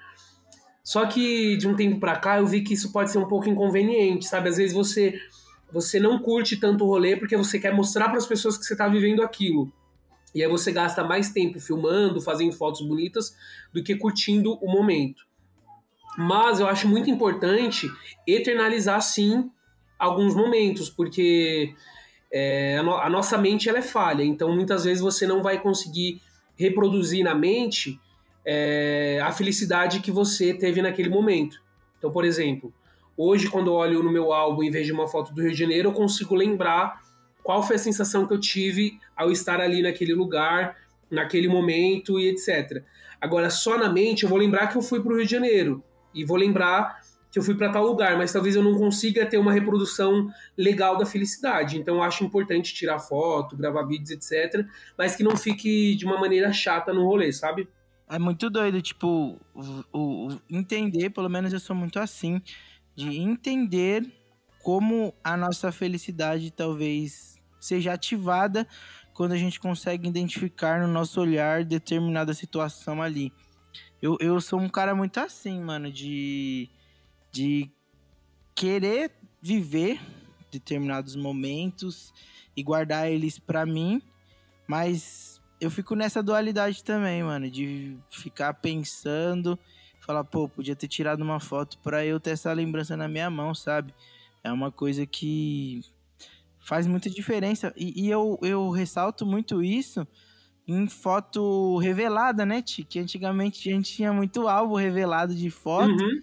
Só 0.82 1.06
que 1.06 1.56
de 1.56 1.68
um 1.68 1.76
tempo 1.76 2.00
pra 2.00 2.16
cá 2.16 2.38
eu 2.38 2.46
vi 2.46 2.62
que 2.62 2.74
isso 2.74 2.92
pode 2.92 3.10
ser 3.10 3.18
um 3.18 3.28
pouco 3.28 3.48
inconveniente, 3.48 4.26
sabe? 4.26 4.48
Às 4.48 4.56
vezes 4.56 4.74
você 4.74 5.14
você 5.72 5.98
não 5.98 6.18
curte 6.18 6.58
tanto 6.58 6.84
o 6.84 6.86
rolê 6.86 7.16
porque 7.16 7.36
você 7.36 7.58
quer 7.58 7.74
mostrar 7.74 8.08
para 8.08 8.18
as 8.18 8.26
pessoas 8.26 8.58
que 8.58 8.64
você 8.64 8.76
tá 8.76 8.88
vivendo 8.88 9.22
aquilo. 9.22 9.72
E 10.34 10.42
aí 10.42 10.48
você 10.48 10.70
gasta 10.70 11.02
mais 11.02 11.30
tempo 11.30 11.60
filmando, 11.60 12.20
fazendo 12.20 12.52
fotos 12.52 12.86
bonitas, 12.86 13.34
do 13.72 13.82
que 13.82 13.96
curtindo 13.96 14.54
o 14.60 14.70
momento. 14.70 15.24
Mas 16.16 16.60
eu 16.60 16.66
acho 16.66 16.88
muito 16.88 17.08
importante 17.10 17.90
eternalizar, 18.26 19.00
sim, 19.00 19.50
alguns 19.98 20.34
momentos, 20.34 20.90
porque 20.90 21.74
é, 22.32 22.78
a, 22.78 22.82
no- 22.82 22.96
a 22.96 23.10
nossa 23.10 23.36
mente 23.36 23.68
ela 23.68 23.78
é 23.78 23.82
falha, 23.82 24.22
então 24.24 24.54
muitas 24.54 24.84
vezes 24.84 25.00
você 25.02 25.26
não 25.26 25.42
vai 25.42 25.60
conseguir 25.60 26.20
reproduzir 26.56 27.22
na 27.24 27.34
mente 27.34 28.00
é, 28.44 29.20
a 29.22 29.30
felicidade 29.30 30.00
que 30.00 30.10
você 30.10 30.54
teve 30.54 30.80
naquele 30.82 31.08
momento. 31.08 31.60
Então, 31.98 32.10
por 32.10 32.24
exemplo, 32.24 32.72
hoje, 33.16 33.48
quando 33.48 33.68
eu 33.68 33.74
olho 33.74 34.02
no 34.02 34.10
meu 34.10 34.32
álbum 34.32 34.62
e 34.62 34.70
vejo 34.70 34.92
uma 34.94 35.06
foto 35.06 35.32
do 35.32 35.40
Rio 35.42 35.52
de 35.52 35.58
Janeiro, 35.58 35.90
eu 35.90 35.92
consigo 35.92 36.34
lembrar 36.34 37.00
qual 37.42 37.62
foi 37.62 37.76
a 37.76 37.78
sensação 37.78 38.26
que 38.26 38.34
eu 38.34 38.40
tive 38.40 38.98
ao 39.16 39.30
estar 39.30 39.60
ali 39.60 39.82
naquele 39.82 40.14
lugar, 40.14 40.76
naquele 41.10 41.48
momento 41.48 42.18
e 42.18 42.28
etc. 42.28 42.82
Agora, 43.20 43.50
só 43.50 43.78
na 43.78 43.88
mente, 43.88 44.24
eu 44.24 44.28
vou 44.28 44.38
lembrar 44.38 44.68
que 44.68 44.76
eu 44.76 44.82
fui 44.82 45.00
para 45.00 45.12
o 45.12 45.16
Rio 45.16 45.24
de 45.26 45.30
Janeiro 45.30 45.82
e 46.14 46.24
vou 46.24 46.36
lembrar 46.36 47.00
que 47.32 47.38
eu 47.38 47.42
fui 47.42 47.54
para 47.54 47.72
tal 47.72 47.86
lugar, 47.86 48.18
mas 48.18 48.30
talvez 48.30 48.54
eu 48.54 48.62
não 48.62 48.76
consiga 48.76 49.24
ter 49.24 49.38
uma 49.38 49.54
reprodução 49.54 50.28
legal 50.56 50.98
da 50.98 51.06
felicidade. 51.06 51.78
Então 51.78 51.96
eu 51.96 52.02
acho 52.02 52.22
importante 52.22 52.74
tirar 52.74 52.98
foto, 52.98 53.56
gravar 53.56 53.84
vídeos, 53.84 54.10
etc, 54.10 54.66
mas 54.98 55.16
que 55.16 55.24
não 55.24 55.34
fique 55.34 55.96
de 55.96 56.04
uma 56.04 56.20
maneira 56.20 56.52
chata 56.52 56.92
no 56.92 57.06
rolê, 57.06 57.32
sabe? 57.32 57.66
É 58.06 58.18
muito 58.18 58.50
doido, 58.50 58.82
tipo, 58.82 59.40
o, 59.54 59.84
o, 59.98 60.40
entender, 60.50 61.08
pelo 61.08 61.30
menos 61.30 61.54
eu 61.54 61.58
sou 61.58 61.74
muito 61.74 61.98
assim, 61.98 62.42
de 62.94 63.18
entender 63.18 64.04
como 64.62 65.14
a 65.24 65.34
nossa 65.34 65.72
felicidade 65.72 66.50
talvez 66.50 67.36
seja 67.58 67.94
ativada 67.94 68.68
quando 69.14 69.32
a 69.32 69.38
gente 69.38 69.58
consegue 69.58 70.06
identificar 70.06 70.82
no 70.82 70.86
nosso 70.86 71.18
olhar 71.18 71.64
determinada 71.64 72.34
situação 72.34 73.00
ali. 73.00 73.32
Eu, 74.02 74.18
eu 74.20 74.38
sou 74.38 74.60
um 74.60 74.68
cara 74.68 74.94
muito 74.94 75.18
assim, 75.18 75.58
mano, 75.62 75.90
de, 75.90 76.68
de 77.32 77.70
querer 78.54 79.10
viver 79.40 80.00
determinados 80.50 81.16
momentos 81.16 82.12
e 82.54 82.62
guardar 82.62 83.10
eles 83.10 83.38
para 83.38 83.64
mim, 83.64 84.02
mas 84.68 85.40
eu 85.60 85.70
fico 85.70 85.94
nessa 85.94 86.22
dualidade 86.22 86.84
também, 86.84 87.22
mano, 87.22 87.50
de 87.50 87.96
ficar 88.10 88.52
pensando, 88.54 89.58
falar, 90.00 90.24
pô, 90.24 90.48
podia 90.48 90.76
ter 90.76 90.88
tirado 90.88 91.22
uma 91.22 91.40
foto 91.40 91.78
para 91.78 92.04
eu 92.04 92.20
ter 92.20 92.30
essa 92.30 92.52
lembrança 92.52 92.96
na 92.96 93.08
minha 93.08 93.30
mão, 93.30 93.54
sabe? 93.54 93.94
É 94.44 94.52
uma 94.52 94.70
coisa 94.70 95.06
que 95.06 95.80
faz 96.60 96.86
muita 96.86 97.08
diferença. 97.08 97.72
E, 97.76 98.04
e 98.04 98.10
eu, 98.10 98.38
eu 98.42 98.70
ressalto 98.70 99.24
muito 99.24 99.62
isso 99.62 100.06
em 100.66 100.86
foto 100.88 101.78
revelada, 101.78 102.44
né, 102.44 102.62
Ti? 102.62 102.84
Que 102.84 102.98
antigamente 102.98 103.68
a 103.68 103.72
gente 103.72 103.92
tinha 103.92 104.12
muito 104.12 104.48
álbum 104.48 104.74
revelado 104.74 105.34
de 105.34 105.50
foto. 105.50 105.90
Uhum. 105.90 106.22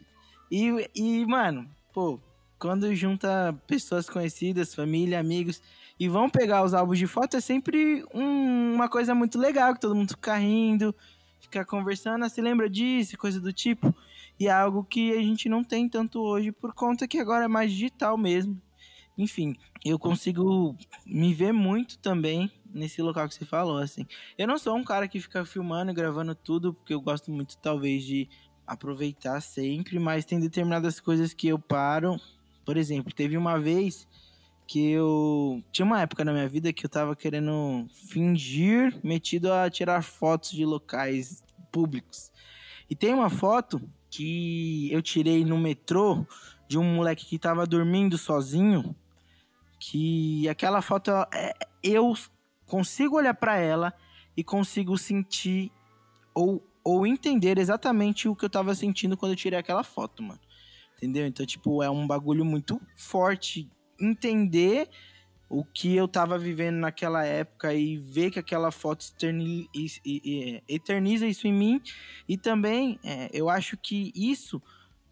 E, 0.52 0.90
e, 0.96 1.26
mano, 1.26 1.70
pô, 1.94 2.20
quando 2.58 2.94
junta 2.96 3.56
pessoas 3.68 4.10
conhecidas, 4.10 4.76
família, 4.76 5.20
amigos, 5.20 5.62
e 6.00 6.08
vão 6.08 6.30
pegar 6.30 6.64
os 6.64 6.74
álbuns 6.74 6.98
de 6.98 7.08
foto, 7.08 7.38
é 7.38 7.42
sempre 7.42 8.06
um, 8.14 8.74
uma 8.74 8.90
coisa 8.90 9.14
muito 9.14 9.38
legal, 9.38 9.74
que 9.74 9.82
todo 9.82 9.96
mundo 9.96 10.10
fica 10.10 10.38
rindo, 10.38 10.96
fica 11.40 11.66
conversando, 11.66 12.26
ah, 12.26 12.30
se 12.30 12.42
lembra 12.42 12.70
disso, 12.70 13.18
coisa 13.18 13.40
do 13.40 13.52
tipo. 13.52 13.94
E 14.40 14.48
é 14.48 14.52
algo 14.52 14.84
que 14.84 15.12
a 15.12 15.22
gente 15.22 15.50
não 15.50 15.64
tem 15.64 15.90
tanto 15.90 16.22
hoje, 16.22 16.52
por 16.52 16.74
conta 16.74 17.08
que 17.08 17.20
agora 17.20 17.46
é 17.46 17.48
mais 17.48 17.72
digital 17.72 18.18
mesmo. 18.18 18.62
Enfim, 19.18 19.58
eu 19.84 20.00
consigo 20.00 20.76
me 21.06 21.34
ver 21.34 21.52
muito 21.52 21.98
também 21.98 22.50
nesse 22.74 23.02
local 23.02 23.28
que 23.28 23.36
você 23.36 23.44
falou, 23.44 23.78
assim. 23.78 24.06
Eu 24.38 24.48
não 24.48 24.58
sou 24.58 24.76
um 24.78 24.84
cara 24.84 25.08
que 25.08 25.20
fica 25.20 25.44
filmando 25.44 25.92
e 25.92 25.94
gravando 25.94 26.34
tudo, 26.34 26.74
porque 26.74 26.94
eu 26.94 27.02
gosto 27.02 27.30
muito, 27.30 27.58
talvez, 27.58 28.06
de 28.06 28.30
aproveitar 28.70 29.42
sempre, 29.42 30.00
mas 30.00 30.26
tem 30.26 30.40
determinadas 30.40 31.00
coisas 31.00 31.34
que 31.34 31.48
eu 31.48 31.58
paro. 31.58 32.20
Por 32.66 32.78
exemplo, 32.78 33.14
teve 33.14 33.36
uma 33.36 33.60
vez 33.60 34.08
que 34.68 34.92
eu. 34.92 35.64
Tinha 35.72 35.86
uma 35.86 36.02
época 36.02 36.24
na 36.24 36.32
minha 36.32 36.48
vida 36.48 36.72
que 36.72 36.86
eu 36.86 36.90
tava 36.90 37.16
querendo 37.16 37.88
fingir 38.08 38.98
metido 39.04 39.52
a 39.52 39.70
tirar 39.70 40.04
fotos 40.04 40.52
de 40.52 40.66
locais 40.66 41.44
públicos. 41.72 42.32
E 42.90 42.96
tem 42.96 43.14
uma 43.14 43.30
foto 43.30 43.82
que 44.10 44.92
eu 44.92 45.02
tirei 45.02 45.44
no 45.44 45.58
metrô 45.58 46.26
de 46.68 46.78
um 46.78 46.84
moleque 46.84 47.26
que 47.26 47.40
tava 47.40 47.66
dormindo 47.66 48.18
sozinho 48.18 48.96
que 49.80 50.48
aquela 50.50 50.82
foto 50.82 51.10
é, 51.34 51.54
eu 51.82 52.14
consigo 52.66 53.16
olhar 53.16 53.34
para 53.34 53.58
ela 53.58 53.94
e 54.36 54.44
consigo 54.44 54.98
sentir 54.98 55.72
ou, 56.34 56.62
ou 56.84 57.06
entender 57.06 57.58
exatamente 57.58 58.28
o 58.28 58.36
que 58.36 58.46
eu 58.46 58.50
tava 58.50 58.74
sentindo 58.76 59.18
quando 59.18 59.34
eu 59.34 59.38
tirei 59.38 59.60
aquela 59.60 59.84
foto, 59.84 60.24
mano. 60.24 60.40
Entendeu? 60.98 61.26
Então, 61.26 61.46
tipo, 61.46 61.82
é 61.82 61.90
um 61.90 62.06
bagulho 62.06 62.44
muito 62.44 62.82
forte 62.96 63.70
entender 64.00 64.90
o 65.50 65.64
que 65.64 65.96
eu 65.96 66.08
tava 66.08 66.38
vivendo 66.38 66.76
naquela 66.76 67.26
época 67.26 67.74
e 67.74 67.98
ver 67.98 68.30
que 68.30 68.40
aquela 68.40 68.72
foto 68.72 69.04
eterniza 70.68 71.26
isso 71.26 71.48
em 71.48 71.54
mim. 71.54 71.82
E 72.28 72.38
também, 72.38 73.00
é, 73.04 73.30
eu 73.34 73.50
acho 73.50 73.76
que 73.76 74.12
isso 74.16 74.62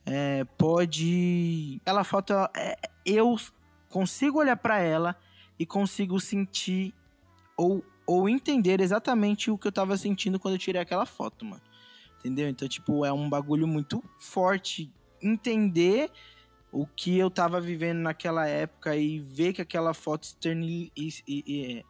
é, 0.05 0.43
pode. 0.57 1.79
Aquela 1.81 2.03
foto, 2.03 2.33
é, 2.55 2.75
eu 3.05 3.36
consigo 3.89 4.39
olhar 4.39 4.57
para 4.57 4.79
ela 4.79 5.17
e 5.57 5.65
consigo 5.65 6.19
sentir 6.19 6.93
ou, 7.57 7.83
ou 8.07 8.29
entender 8.29 8.79
exatamente 8.79 9.51
o 9.51 9.57
que 9.57 9.67
eu 9.67 9.71
tava 9.71 9.97
sentindo 9.97 10.39
quando 10.39 10.53
eu 10.55 10.59
tirei 10.59 10.81
aquela 10.81 11.05
foto, 11.05 11.45
mano. 11.45 11.61
Entendeu? 12.19 12.47
Então, 12.47 12.67
tipo, 12.67 13.05
é 13.05 13.11
um 13.11 13.29
bagulho 13.29 13.67
muito 13.67 14.03
forte 14.17 14.91
entender 15.21 16.09
o 16.71 16.85
que 16.85 17.17
eu 17.17 17.29
tava 17.29 17.59
vivendo 17.59 17.99
naquela 17.99 18.47
época 18.47 18.95
e 18.95 19.19
ver 19.19 19.53
que 19.53 19.61
aquela 19.61 19.93
foto 19.93 20.27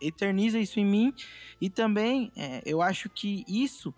eterniza 0.02 0.60
isso 0.60 0.80
em 0.80 0.86
mim. 0.86 1.14
E 1.60 1.70
também, 1.70 2.32
é, 2.36 2.62
eu 2.66 2.82
acho 2.82 3.10
que 3.10 3.44
isso 3.48 3.94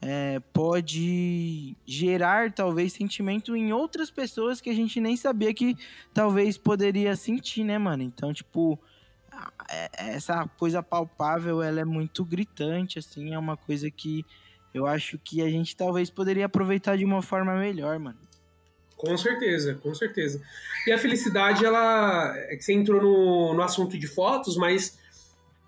é, 0.00 0.40
pode 0.52 1.76
gerar 1.86 2.52
talvez 2.52 2.92
sentimento 2.92 3.56
em 3.56 3.72
outras 3.72 4.10
pessoas 4.10 4.60
que 4.60 4.70
a 4.70 4.74
gente 4.74 5.00
nem 5.00 5.16
sabia 5.16 5.52
que 5.52 5.76
talvez 6.14 6.56
poderia 6.56 7.16
sentir, 7.16 7.64
né, 7.64 7.78
mano? 7.78 8.02
Então, 8.02 8.32
tipo, 8.32 8.78
é, 8.78 8.87
essa 9.96 10.48
coisa 10.58 10.82
palpável, 10.82 11.62
ela 11.62 11.80
é 11.80 11.84
muito 11.84 12.24
gritante, 12.24 12.98
assim, 12.98 13.34
é 13.34 13.38
uma 13.38 13.56
coisa 13.56 13.90
que 13.90 14.24
eu 14.72 14.86
acho 14.86 15.18
que 15.18 15.42
a 15.42 15.48
gente 15.48 15.76
talvez 15.76 16.10
poderia 16.10 16.46
aproveitar 16.46 16.96
de 16.96 17.04
uma 17.04 17.22
forma 17.22 17.54
melhor, 17.54 17.98
mano. 17.98 18.18
Com 18.96 19.16
certeza, 19.16 19.74
com 19.76 19.94
certeza. 19.94 20.42
E 20.86 20.92
a 20.92 20.98
felicidade, 20.98 21.64
ela. 21.64 22.36
É 22.48 22.56
que 22.56 22.62
você 22.62 22.72
entrou 22.72 23.00
no, 23.00 23.54
no 23.54 23.62
assunto 23.62 23.96
de 23.96 24.08
fotos, 24.08 24.56
mas 24.56 24.98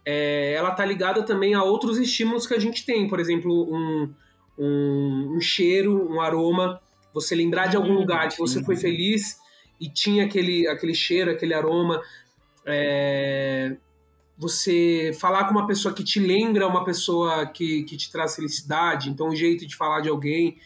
é, 0.04 0.52
ela 0.54 0.72
tá 0.72 0.84
ligada 0.84 1.22
também 1.22 1.54
a 1.54 1.62
outros 1.62 1.96
estímulos 1.96 2.46
que 2.46 2.54
a 2.54 2.58
gente 2.58 2.84
tem. 2.84 3.06
Por 3.06 3.20
exemplo, 3.20 3.72
um, 3.72 4.12
um, 4.58 5.36
um 5.36 5.40
cheiro, 5.40 6.12
um 6.12 6.20
aroma. 6.20 6.80
Você 7.14 7.34
lembrar 7.34 7.68
de 7.68 7.76
algum 7.76 7.94
lugar 7.94 8.28
que 8.28 8.38
você 8.38 8.62
foi 8.64 8.76
feliz 8.76 9.38
e 9.80 9.88
tinha 9.88 10.24
aquele, 10.24 10.66
aquele 10.66 10.94
cheiro, 10.94 11.30
aquele 11.30 11.54
aroma. 11.54 12.02
É, 12.66 13.76
você 14.36 15.12
falar 15.20 15.44
com 15.44 15.50
uma 15.50 15.66
pessoa 15.66 15.92
que 15.92 16.02
te 16.02 16.18
lembra 16.18 16.66
uma 16.66 16.82
pessoa 16.82 17.46
que, 17.46 17.82
que 17.82 17.96
te 17.96 18.10
traz 18.10 18.34
felicidade, 18.34 19.10
então 19.10 19.28
um 19.28 19.36
jeito 19.36 19.66
de 19.66 19.76
falar 19.76 20.00
de 20.00 20.08
alguém, 20.08 20.58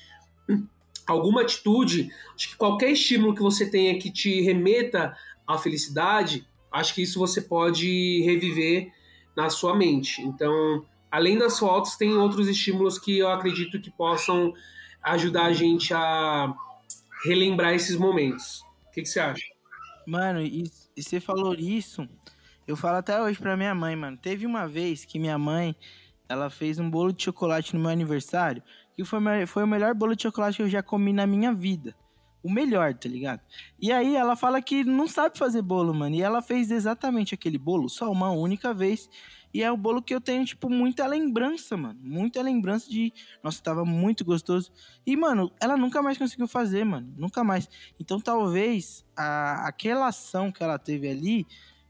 alguma 1.07 1.43
atitude, 1.43 2.11
acho 2.35 2.51
que 2.51 2.57
qualquer 2.57 2.91
estímulo 2.91 3.35
que 3.35 3.43
você 3.43 3.69
tenha 3.69 3.99
que 3.99 4.13
te 4.13 4.41
remeta 4.43 5.17
à 5.47 5.59
felicidade, 5.59 6.47
acho 6.71 6.95
que 6.95 7.03
isso 7.03 7.19
você 7.19 7.41
pode 7.41 8.23
reviver 8.23 8.93
na 9.37 9.51
sua 9.51 9.75
mente. 9.75 10.23
Então, 10.23 10.85
além 11.11 11.37
das 11.37 11.59
fotos, 11.59 11.97
tem 11.97 12.17
outros 12.17 12.49
estímulos 12.49 12.99
que 12.99 13.19
eu 13.19 13.29
acredito 13.29 13.81
que 13.81 13.91
possam 13.91 14.53
ajudar 15.03 15.47
a 15.47 15.53
gente 15.53 15.93
a 15.93 16.55
relembrar 17.25 17.75
esses 17.75 17.97
momentos. 17.97 18.61
O 18.87 18.93
que, 18.93 19.03
que 19.03 19.09
você 19.09 19.21
acha? 19.21 19.54
Mano, 20.07 20.41
e, 20.41 20.71
e 20.97 21.03
você 21.03 21.21
falou 21.21 21.55
isso, 21.55 22.09
eu 22.67 22.77
falo 22.77 22.99
até 22.99 23.21
hoje 23.21 23.39
pra 23.39 23.57
minha 23.57 23.75
mãe, 23.75 23.97
mano. 23.97 24.17
Teve 24.17 24.47
uma 24.47 24.67
vez 24.67 25.05
que 25.05 25.19
minha 25.19 25.39
mãe, 25.39 25.75
ela 26.29 26.51
fez 26.51 26.79
um 26.79 26.91
bolo 26.91 27.13
de 27.13 27.25
chocolate 27.25 27.75
no 27.75 27.81
meu 27.81 27.91
aniversário, 27.91 28.63
que 28.95 29.05
foi, 29.05 29.21
foi 29.47 29.65
o 29.65 29.67
melhor 29.67 29.95
bolo 29.95 30.15
de 30.15 30.23
chocolate 30.23 30.57
que 30.57 30.63
eu 30.63 30.69
já 30.69 30.83
comi 30.83 31.13
na 31.13 31.27
minha 31.27 31.53
vida. 31.53 31.95
O 32.45 32.53
melhor, 32.53 32.93
tá 32.93 33.09
ligado? 33.09 33.41
E 33.81 33.91
aí 33.91 34.15
ela 34.15 34.37
fala 34.37 34.61
que 34.61 34.85
não 34.85 35.09
sabe 35.09 35.39
fazer 35.39 35.63
bolo, 35.63 35.95
mano. 35.95 36.15
E 36.15 36.21
ela 36.21 36.43
fez 36.43 36.71
exatamente 36.71 37.33
aquele 37.33 37.57
bolo 37.57 37.89
só 37.89 38.13
uma 38.13 38.31
única 38.31 38.75
vez. 38.75 39.09
E 39.55 39.63
é 39.63 39.73
o 39.73 39.79
bolo 39.79 40.03
que 40.03 40.15
eu 40.15 40.21
tenho, 40.21 40.45
tipo, 40.45 40.69
muita 40.69 41.07
lembrança, 41.07 41.75
mano. 41.75 41.99
Muita 42.03 42.43
lembrança 42.43 42.91
de. 42.91 43.15
Nossa, 43.43 43.63
tava 43.63 43.83
muito 43.83 44.27
gostoso. 44.27 44.71
E, 45.07 45.17
mano, 45.17 45.51
ela 45.59 45.75
nunca 45.75 46.03
mais 46.03 46.19
conseguiu 46.19 46.47
fazer, 46.47 46.85
mano. 46.85 47.15
Nunca 47.17 47.43
mais. 47.43 47.67
Então, 47.99 48.21
talvez 48.21 49.07
a, 49.17 49.67
aquela 49.67 50.09
ação 50.09 50.53
que 50.53 50.63
ela 50.63 50.79
teve 50.79 51.09
ali 51.09 51.47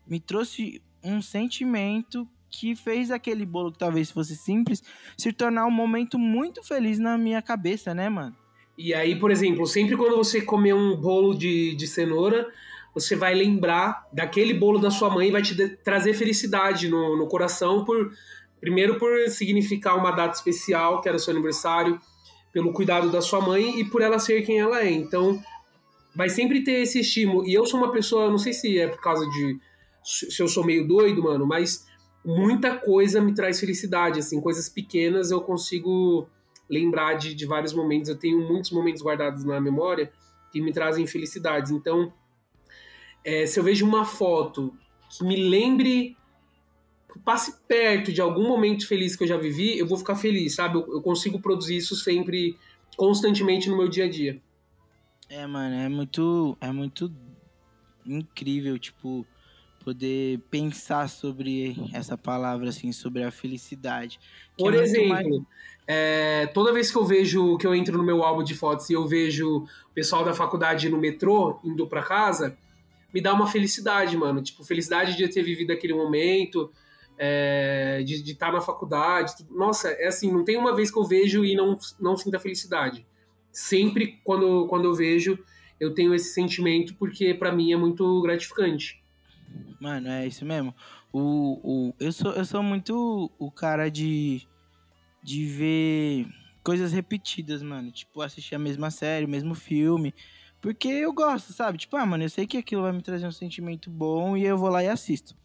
me 0.06 0.20
trouxe 0.20 0.80
um 1.02 1.20
sentimento 1.20 2.28
que 2.48 2.76
fez 2.76 3.10
aquele 3.10 3.44
bolo 3.44 3.72
que 3.72 3.78
talvez 3.78 4.08
fosse 4.08 4.36
simples 4.36 4.84
se 5.18 5.32
tornar 5.32 5.66
um 5.66 5.70
momento 5.72 6.16
muito 6.16 6.62
feliz 6.62 7.00
na 7.00 7.18
minha 7.18 7.42
cabeça, 7.42 7.92
né, 7.92 8.08
mano? 8.08 8.43
E 8.76 8.92
aí, 8.92 9.18
por 9.18 9.30
exemplo, 9.30 9.66
sempre 9.66 9.96
quando 9.96 10.16
você 10.16 10.40
comer 10.40 10.74
um 10.74 10.96
bolo 10.96 11.34
de, 11.34 11.74
de 11.74 11.86
cenoura, 11.86 12.48
você 12.94 13.16
vai 13.16 13.34
lembrar 13.34 14.06
daquele 14.12 14.54
bolo 14.54 14.78
da 14.78 14.90
sua 14.90 15.10
mãe 15.10 15.28
e 15.28 15.32
vai 15.32 15.42
te 15.42 15.54
trazer 15.78 16.14
felicidade 16.14 16.88
no, 16.88 17.16
no 17.16 17.26
coração, 17.26 17.84
por 17.84 18.12
primeiro 18.60 18.98
por 18.98 19.28
significar 19.28 19.96
uma 19.96 20.10
data 20.10 20.34
especial, 20.36 21.00
que 21.00 21.08
era 21.08 21.16
o 21.16 21.20
seu 21.20 21.32
aniversário, 21.32 22.00
pelo 22.52 22.72
cuidado 22.72 23.10
da 23.10 23.20
sua 23.20 23.40
mãe 23.40 23.80
e 23.80 23.84
por 23.84 24.00
ela 24.00 24.18
ser 24.18 24.42
quem 24.42 24.60
ela 24.60 24.80
é. 24.80 24.90
Então, 24.90 25.42
vai 26.14 26.28
sempre 26.28 26.62
ter 26.62 26.82
esse 26.82 27.00
estímulo. 27.00 27.46
E 27.46 27.52
eu 27.52 27.66
sou 27.66 27.78
uma 27.80 27.92
pessoa, 27.92 28.30
não 28.30 28.38
sei 28.38 28.52
se 28.52 28.78
é 28.78 28.86
por 28.86 29.00
causa 29.00 29.28
de 29.28 29.58
se 30.02 30.40
eu 30.40 30.46
sou 30.46 30.64
meio 30.64 30.86
doido, 30.86 31.22
mano, 31.22 31.46
mas 31.46 31.86
muita 32.24 32.76
coisa 32.76 33.20
me 33.20 33.34
traz 33.34 33.58
felicidade, 33.58 34.20
assim, 34.20 34.40
coisas 34.40 34.68
pequenas 34.68 35.30
eu 35.30 35.40
consigo 35.40 36.28
lembrar 36.68 37.14
de, 37.14 37.34
de 37.34 37.46
vários 37.46 37.72
momentos. 37.72 38.08
Eu 38.08 38.18
tenho 38.18 38.46
muitos 38.46 38.70
momentos 38.70 39.02
guardados 39.02 39.44
na 39.44 39.60
memória 39.60 40.12
que 40.52 40.60
me 40.60 40.72
trazem 40.72 41.06
felicidades. 41.06 41.70
Então, 41.70 42.12
é, 43.24 43.46
se 43.46 43.58
eu 43.58 43.64
vejo 43.64 43.86
uma 43.86 44.04
foto 44.04 44.72
que 45.10 45.24
me 45.24 45.36
lembre, 45.36 46.16
que 47.12 47.18
passe 47.18 47.56
perto 47.66 48.12
de 48.12 48.20
algum 48.20 48.46
momento 48.46 48.86
feliz 48.86 49.16
que 49.16 49.24
eu 49.24 49.28
já 49.28 49.36
vivi, 49.36 49.78
eu 49.78 49.86
vou 49.86 49.98
ficar 49.98 50.16
feliz, 50.16 50.54
sabe? 50.54 50.76
Eu, 50.76 50.86
eu 50.94 51.02
consigo 51.02 51.40
produzir 51.40 51.76
isso 51.76 51.96
sempre, 51.96 52.58
constantemente 52.96 53.68
no 53.68 53.76
meu 53.76 53.88
dia 53.88 54.04
a 54.04 54.08
dia. 54.08 54.40
É, 55.28 55.46
mano, 55.46 55.74
é 55.74 55.88
muito, 55.88 56.56
é 56.60 56.70
muito 56.70 57.10
incrível, 58.04 58.78
tipo, 58.78 59.26
poder 59.84 60.40
pensar 60.50 61.08
sobre 61.08 61.76
essa 61.92 62.16
palavra, 62.16 62.70
assim, 62.70 62.90
sobre 62.90 63.22
a 63.22 63.30
felicidade. 63.30 64.18
Por 64.56 64.74
é 64.74 64.78
exemplo, 64.78 65.08
mais... 65.08 65.26
é, 65.86 66.46
toda 66.54 66.72
vez 66.72 66.90
que 66.90 66.96
eu 66.96 67.04
vejo, 67.04 67.58
que 67.58 67.66
eu 67.66 67.74
entro 67.74 67.98
no 67.98 68.02
meu 68.02 68.22
álbum 68.22 68.42
de 68.42 68.54
fotos 68.54 68.88
e 68.88 68.94
eu 68.94 69.06
vejo 69.06 69.58
o 69.58 69.94
pessoal 69.94 70.24
da 70.24 70.32
faculdade 70.32 70.88
no 70.88 70.98
metrô 70.98 71.60
indo 71.62 71.86
para 71.86 72.02
casa, 72.02 72.56
me 73.12 73.20
dá 73.20 73.34
uma 73.34 73.46
felicidade, 73.46 74.16
mano. 74.16 74.42
Tipo, 74.42 74.64
felicidade 74.64 75.16
de 75.16 75.28
ter 75.28 75.42
vivido 75.42 75.70
aquele 75.70 75.92
momento, 75.92 76.72
é, 77.18 78.02
de 78.02 78.14
estar 78.32 78.46
tá 78.46 78.52
na 78.52 78.60
faculdade. 78.62 79.34
Nossa, 79.50 79.90
é 79.90 80.08
assim, 80.08 80.32
não 80.32 80.44
tem 80.44 80.56
uma 80.56 80.74
vez 80.74 80.90
que 80.90 80.98
eu 80.98 81.04
vejo 81.04 81.44
e 81.44 81.54
não, 81.54 81.76
não 82.00 82.16
sinta 82.16 82.40
felicidade. 82.40 83.06
Sempre 83.52 84.18
quando, 84.24 84.66
quando 84.66 84.86
eu 84.86 84.94
vejo, 84.94 85.38
eu 85.78 85.92
tenho 85.92 86.14
esse 86.14 86.32
sentimento 86.32 86.94
porque 86.94 87.34
para 87.34 87.52
mim 87.52 87.72
é 87.72 87.76
muito 87.76 88.22
gratificante. 88.22 89.03
Mano, 89.80 90.08
é 90.08 90.26
isso 90.26 90.44
mesmo. 90.44 90.74
O, 91.12 91.60
o, 91.62 91.94
eu, 92.00 92.12
sou, 92.12 92.32
eu 92.32 92.44
sou 92.44 92.62
muito 92.62 93.30
o 93.38 93.50
cara 93.50 93.90
de, 93.90 94.46
de 95.22 95.46
ver 95.46 96.26
coisas 96.62 96.92
repetidas, 96.92 97.62
mano. 97.62 97.90
Tipo, 97.90 98.22
assistir 98.22 98.54
a 98.54 98.58
mesma 98.58 98.90
série, 98.90 99.26
o 99.26 99.28
mesmo 99.28 99.54
filme. 99.54 100.14
Porque 100.60 100.88
eu 100.88 101.12
gosto, 101.12 101.52
sabe? 101.52 101.78
Tipo, 101.78 101.96
ah, 101.96 102.06
mano, 102.06 102.24
eu 102.24 102.30
sei 102.30 102.46
que 102.46 102.56
aquilo 102.56 102.82
vai 102.82 102.92
me 102.92 103.02
trazer 103.02 103.26
um 103.26 103.32
sentimento 103.32 103.90
bom 103.90 104.36
e 104.36 104.44
eu 104.44 104.56
vou 104.56 104.70
lá 104.70 104.82
e 104.82 104.88
assisto. 104.88 105.36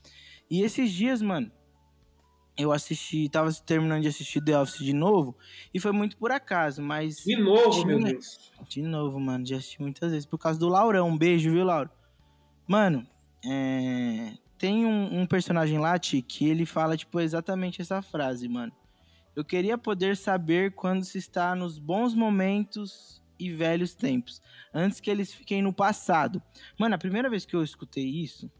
E 0.49 0.61
esses 0.61 0.91
dias, 0.91 1.21
mano, 1.21 1.51
eu 2.57 2.71
assisti, 2.71 3.29
tava 3.29 3.51
terminando 3.65 4.01
de 4.01 4.09
assistir 4.09 4.43
The 4.43 4.59
Office 4.59 4.83
de 4.83 4.91
novo, 4.91 5.37
e 5.73 5.79
foi 5.79 5.93
muito 5.93 6.17
por 6.17 6.31
acaso, 6.31 6.81
mas. 6.81 7.17
De 7.17 7.37
novo, 7.37 7.85
meu 7.85 8.03
Deus. 8.03 8.51
De 8.67 8.81
novo, 8.81 9.19
mano, 9.19 9.45
já 9.45 9.55
assisti 9.57 9.81
muitas 9.81 10.11
vezes, 10.11 10.25
por 10.25 10.37
causa 10.37 10.59
do 10.59 10.67
Laurão. 10.67 11.07
Um 11.07 11.17
beijo, 11.17 11.51
viu, 11.51 11.63
Lauro? 11.63 11.89
Mano, 12.67 13.07
é, 13.45 14.33
tem 14.57 14.85
um, 14.85 15.21
um, 15.21 15.25
personagem 15.25 15.79
lá, 15.79 15.97
Ti, 15.97 16.21
que 16.21 16.47
ele 16.47 16.65
fala, 16.65 16.97
tipo, 16.97 17.19
exatamente 17.19 17.81
essa 17.81 18.01
frase, 18.01 18.47
mano. 18.47 18.71
Eu 19.35 19.45
queria 19.45 19.77
poder 19.77 20.17
saber 20.17 20.73
quando 20.73 21.05
se 21.05 21.17
está 21.17 21.55
nos 21.55 21.79
bons 21.79 22.13
momentos 22.13 23.23
e 23.39 23.49
velhos 23.49 23.95
tempos, 23.95 24.41
antes 24.73 24.99
que 24.99 25.09
eles 25.09 25.33
fiquem 25.33 25.61
no 25.61 25.71
passado. 25.71 26.41
Mano, 26.77 26.95
a 26.95 26.97
primeira 26.97 27.29
vez 27.29 27.45
que 27.45 27.55
eu 27.55 27.63
escutei 27.63 28.05
isso, 28.05 28.51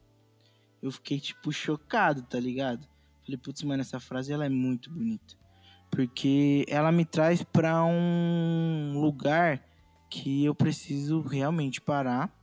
eu 0.82 0.92
fiquei, 0.92 1.20
tipo, 1.20 1.52
chocado, 1.52 2.22
tá 2.24 2.40
ligado? 2.40 2.88
Falei, 3.26 3.38
putz, 3.38 3.62
mano, 3.64 3.82
essa 3.82 4.00
frase 4.00 4.32
ela 4.32 4.46
é 4.46 4.50
muito 4.50 4.90
bonita. 4.90 5.36
Porque 5.92 6.66
ela 6.70 6.92
me 6.92 7.04
traz 7.04 7.44
pra 7.44 7.84
um 7.84 8.94
lugar 9.02 9.62
que 10.10 10.46
eu 10.46 10.56
preciso 10.56 11.22
realmente 11.22 11.82
parar 11.82 12.39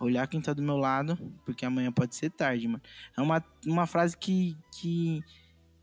olhar 0.00 0.26
quem 0.26 0.40
tá 0.40 0.52
do 0.52 0.62
meu 0.62 0.76
lado, 0.76 1.18
porque 1.44 1.64
amanhã 1.64 1.90
pode 1.90 2.14
ser 2.14 2.30
tarde, 2.30 2.66
mano. 2.68 2.82
É 3.16 3.20
uma, 3.20 3.44
uma 3.66 3.86
frase 3.86 4.16
que, 4.16 4.56
que 4.72 5.22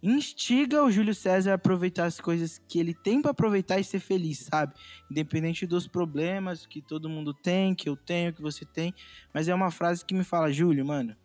instiga 0.02 0.84
o 0.84 0.92
Júlio 0.92 1.16
César 1.16 1.52
a 1.52 1.56
aproveitar 1.56 2.06
as 2.06 2.20
coisas 2.20 2.62
que 2.68 2.80
ele 2.80 2.94
tem 2.94 3.22
para 3.22 3.32
aproveitar 3.32 3.80
e 3.80 3.84
ser 3.84 4.00
feliz, 4.00 4.40
sabe? 4.40 4.74
Independente 5.10 5.66
dos 5.66 5.88
problemas 5.88 6.66
que 6.66 6.82
todo 6.82 7.10
mundo 7.10 7.34
tem, 7.34 7.74
que 7.74 7.90
eu 7.90 7.96
tenho, 7.96 8.34
que 8.34 8.42
você 8.42 8.66
tem. 8.66 8.94
Mas 9.34 9.48
é 9.48 9.56
uma 9.56 9.72
frase 9.72 10.06
que 10.06 10.14
me 10.14 10.24
fala, 10.24 10.52
Júlio, 10.52 10.86
mano, 10.86 11.16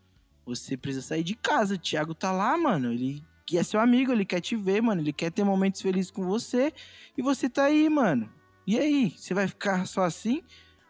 você 0.45 0.75
precisa 0.75 1.05
sair 1.05 1.23
de 1.23 1.35
casa. 1.35 1.75
O 1.75 1.77
Thiago 1.77 2.15
tá 2.15 2.31
lá, 2.31 2.57
mano. 2.57 2.91
Ele 2.91 3.23
é 3.53 3.63
seu 3.63 3.79
amigo, 3.79 4.11
ele 4.11 4.25
quer 4.25 4.41
te 4.41 4.55
ver, 4.55 4.81
mano. 4.81 5.01
Ele 5.01 5.13
quer 5.13 5.31
ter 5.31 5.43
momentos 5.43 5.81
felizes 5.81 6.11
com 6.11 6.25
você. 6.25 6.73
E 7.17 7.21
você 7.21 7.49
tá 7.49 7.65
aí, 7.65 7.89
mano. 7.89 8.31
E 8.65 8.79
aí? 8.79 9.13
Você 9.15 9.33
vai 9.33 9.47
ficar 9.47 9.85
só 9.85 10.03
assim? 10.03 10.41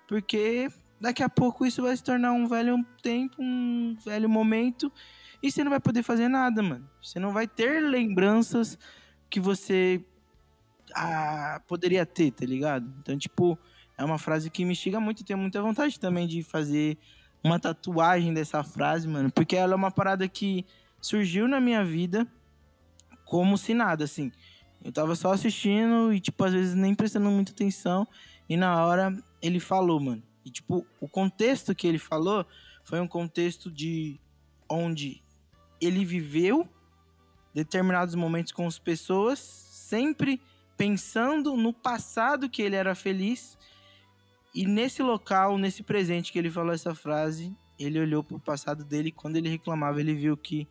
Porque 0.07 0.69
daqui 1.01 1.23
a 1.23 1.29
pouco 1.29 1.65
isso 1.65 1.81
vai 1.81 1.97
se 1.97 2.03
tornar 2.03 2.31
um 2.31 2.47
velho 2.47 2.85
tempo, 3.01 3.35
um 3.39 3.97
velho 4.05 4.29
momento, 4.29 4.91
e 5.41 5.51
você 5.51 5.63
não 5.63 5.71
vai 5.71 5.79
poder 5.79 6.03
fazer 6.03 6.27
nada, 6.27 6.61
mano. 6.61 6.87
Você 7.01 7.19
não 7.19 7.33
vai 7.33 7.47
ter 7.47 7.81
lembranças 7.81 8.77
que 9.29 9.39
você 9.39 10.05
ah, 10.93 11.59
poderia 11.67 12.05
ter, 12.05 12.31
tá 12.31 12.45
ligado? 12.45 12.93
Então, 13.01 13.17
tipo, 13.17 13.57
é 13.97 14.05
uma 14.05 14.19
frase 14.19 14.51
que 14.51 14.63
me 14.63 14.73
instiga 14.73 14.99
muito. 14.99 15.23
Tenho 15.23 15.39
muita 15.39 15.59
vontade 15.61 15.99
também 15.99 16.27
de 16.27 16.43
fazer 16.43 16.97
uma 17.43 17.59
tatuagem 17.59 18.31
dessa 18.33 18.63
frase, 18.63 19.07
mano, 19.07 19.31
porque 19.31 19.55
ela 19.55 19.73
é 19.73 19.75
uma 19.75 19.89
parada 19.89 20.27
que 20.27 20.63
surgiu 21.01 21.47
na 21.47 21.59
minha 21.59 21.83
vida 21.83 22.27
como 23.25 23.57
se 23.57 23.73
nada, 23.73 24.03
assim. 24.03 24.31
Eu 24.83 24.91
tava 24.91 25.15
só 25.15 25.33
assistindo 25.33 26.13
e, 26.13 26.19
tipo, 26.19 26.43
às 26.43 26.53
vezes 26.53 26.75
nem 26.75 26.93
prestando 26.93 27.31
muita 27.31 27.51
atenção. 27.51 28.07
E 28.47 28.55
na 28.55 28.85
hora 28.85 29.15
ele 29.41 29.59
falou, 29.59 29.99
mano. 29.99 30.21
E, 30.45 30.49
tipo, 30.49 30.85
o 30.99 31.07
contexto 31.07 31.75
que 31.75 31.87
ele 31.87 31.99
falou 31.99 32.45
foi 32.83 32.99
um 32.99 33.07
contexto 33.07 33.71
de 33.71 34.19
onde 34.69 35.23
ele 35.79 36.05
viveu 36.05 36.67
determinados 37.53 38.15
momentos 38.15 38.51
com 38.51 38.65
as 38.65 38.79
pessoas, 38.79 39.39
sempre 39.39 40.41
pensando 40.77 41.55
no 41.55 41.73
passado 41.73 42.49
que 42.49 42.61
ele 42.61 42.75
era 42.75 42.95
feliz. 42.95 43.57
E 44.53 44.65
nesse 44.65 45.03
local, 45.03 45.57
nesse 45.57 45.83
presente 45.83 46.31
que 46.31 46.39
ele 46.39 46.49
falou 46.49 46.73
essa 46.73 46.95
frase, 46.95 47.55
ele 47.77 47.99
olhou 47.99 48.23
para 48.23 48.37
o 48.37 48.39
passado 48.39 48.83
dele 48.83 49.09
e 49.09 49.11
quando 49.11 49.35
ele 49.37 49.49
reclamava, 49.49 49.99
ele 49.99 50.13
viu 50.13 50.37
que 50.37 50.67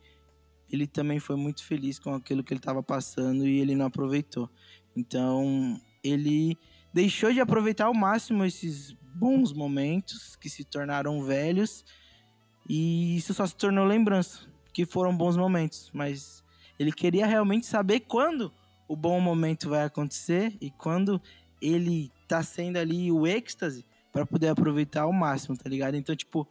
ele 0.69 0.87
também 0.87 1.19
foi 1.19 1.35
muito 1.35 1.63
feliz 1.63 1.99
com 1.99 2.13
aquilo 2.13 2.43
que 2.43 2.53
ele 2.53 2.59
estava 2.59 2.81
passando 2.81 3.47
e 3.47 3.59
ele 3.59 3.75
não 3.75 3.87
aproveitou. 3.87 4.49
Então, 4.95 5.79
ele 6.03 6.57
deixou 6.93 7.31
de 7.31 7.39
aproveitar 7.39 7.85
ao 7.85 7.93
máximo 7.93 8.45
esses 8.45 8.95
bons 9.13 9.53
momentos 9.53 10.35
que 10.35 10.49
se 10.49 10.63
tornaram 10.63 11.23
velhos 11.23 11.83
e 12.67 13.17
isso 13.17 13.33
só 13.33 13.45
se 13.45 13.55
tornou 13.55 13.85
lembrança, 13.85 14.47
que 14.73 14.85
foram 14.85 15.15
bons 15.15 15.35
momentos, 15.35 15.89
mas 15.93 16.43
ele 16.79 16.91
queria 16.91 17.25
realmente 17.25 17.65
saber 17.65 18.01
quando 18.01 18.51
o 18.87 18.95
bom 18.95 19.19
momento 19.19 19.69
vai 19.69 19.85
acontecer 19.85 20.57
e 20.59 20.71
quando 20.71 21.21
ele 21.61 22.11
tá 22.27 22.41
sendo 22.41 22.77
ali 22.77 23.11
o 23.11 23.27
êxtase 23.27 23.85
para 24.11 24.25
poder 24.25 24.49
aproveitar 24.49 25.03
ao 25.03 25.13
máximo, 25.13 25.55
tá 25.55 25.69
ligado? 25.69 25.95
Então, 25.95 26.15
tipo, 26.15 26.47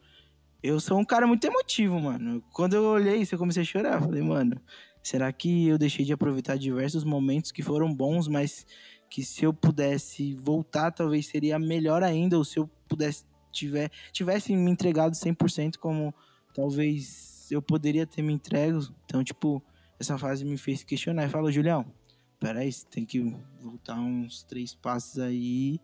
eu 0.63 0.79
sou 0.79 0.99
um 0.99 1.05
cara 1.05 1.27
muito 1.27 1.45
emotivo, 1.45 1.99
mano. 2.01 2.43
Quando 2.53 2.75
eu 2.75 2.85
olhei 2.85 3.17
isso, 3.17 3.35
eu 3.35 3.39
comecei 3.39 3.63
a 3.63 3.67
chorar. 3.67 4.01
Falei, 4.01 4.23
mano, 4.23 4.61
será 5.03 5.33
que 5.33 5.69
eu 5.69 5.79
deixei 5.79 6.05
de 6.05 6.13
aproveitar 6.13 6.57
diversos 6.57 7.05
momentos 7.05 7.53
que 7.53 7.63
foram 7.63 7.93
bons, 7.93 8.29
mas 8.29 8.67
que 9.11 9.25
se 9.25 9.45
eu 9.45 9.53
pudesse 9.53 10.35
voltar, 10.35 10.93
talvez 10.93 11.27
seria 11.27 11.59
melhor 11.59 12.03
ainda, 12.03 12.39
ou 12.39 12.45
se 12.45 12.59
eu 12.59 12.71
pudesse 12.89 13.25
tiver, 13.51 13.91
tivesse 14.13 14.55
me 14.55 14.71
entregado 14.71 15.13
100% 15.13 15.77
como 15.79 16.15
talvez 16.55 17.51
eu 17.51 17.61
poderia 17.61 18.07
ter 18.07 18.23
me 18.23 18.33
entregue. 18.33 18.89
Então, 19.05 19.25
tipo, 19.25 19.63
essa 19.99 20.17
fase 20.17 20.45
me 20.45 20.57
fez 20.57 20.85
questionar. 20.85 21.27
E 21.27 21.29
falou, 21.29 21.51
Julião, 21.51 21.93
peraí, 22.39 22.73
você 22.73 22.87
tem 22.87 23.05
que 23.05 23.21
voltar 23.61 23.99
uns 23.99 24.45
três 24.45 24.75
passos 24.75 25.19
aí, 25.19 25.81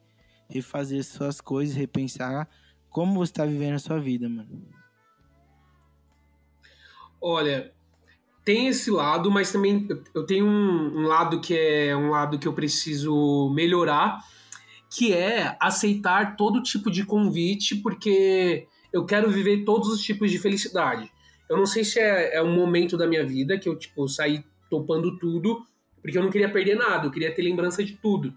refazer 0.49 1.05
suas 1.05 1.41
coisas, 1.41 1.75
repensar 1.75 2.49
como 2.89 3.15
você 3.15 3.33
tá 3.33 3.45
vivendo 3.45 3.75
a 3.75 3.81
sua 3.81 3.99
vida, 3.99 4.29
mano. 4.29 4.69
Olha, 7.21 7.75
tem 8.47 8.69
esse 8.69 8.93
lado, 8.93 9.29
mas 9.29 9.51
também 9.51 9.89
eu 10.15 10.25
tenho 10.25 10.47
um, 10.47 11.01
um, 11.01 11.03
lado 11.09 11.41
que 11.41 11.53
é 11.53 11.97
um 11.97 12.11
lado 12.11 12.39
que 12.39 12.47
eu 12.47 12.53
preciso 12.53 13.53
melhorar, 13.53 14.21
que 14.89 15.13
é 15.13 15.57
aceitar 15.59 16.37
todo 16.37 16.63
tipo 16.63 16.89
de 16.89 17.05
convite, 17.05 17.75
porque 17.75 18.69
eu 18.93 19.05
quero 19.05 19.29
viver 19.29 19.65
todos 19.65 19.89
os 19.89 20.01
tipos 20.01 20.31
de 20.31 20.39
felicidade. 20.39 21.11
Eu 21.51 21.57
não 21.57 21.67
sei 21.67 21.83
se 21.83 21.99
é, 21.99 22.37
é 22.37 22.43
um 22.43 22.55
momento 22.55 22.97
da 22.97 23.05
minha 23.05 23.27
vida 23.27 23.59
que 23.59 23.69
eu 23.69 23.77
tipo 23.77 24.09
saí 24.09 24.45
topando 24.71 25.19
tudo, 25.19 25.67
porque 26.01 26.17
eu 26.17 26.23
não 26.23 26.31
queria 26.31 26.49
perder 26.49 26.77
nada, 26.77 27.09
eu 27.09 27.11
queria 27.11 27.35
ter 27.35 27.43
lembrança 27.43 27.83
de 27.83 27.95
tudo. 27.95 28.33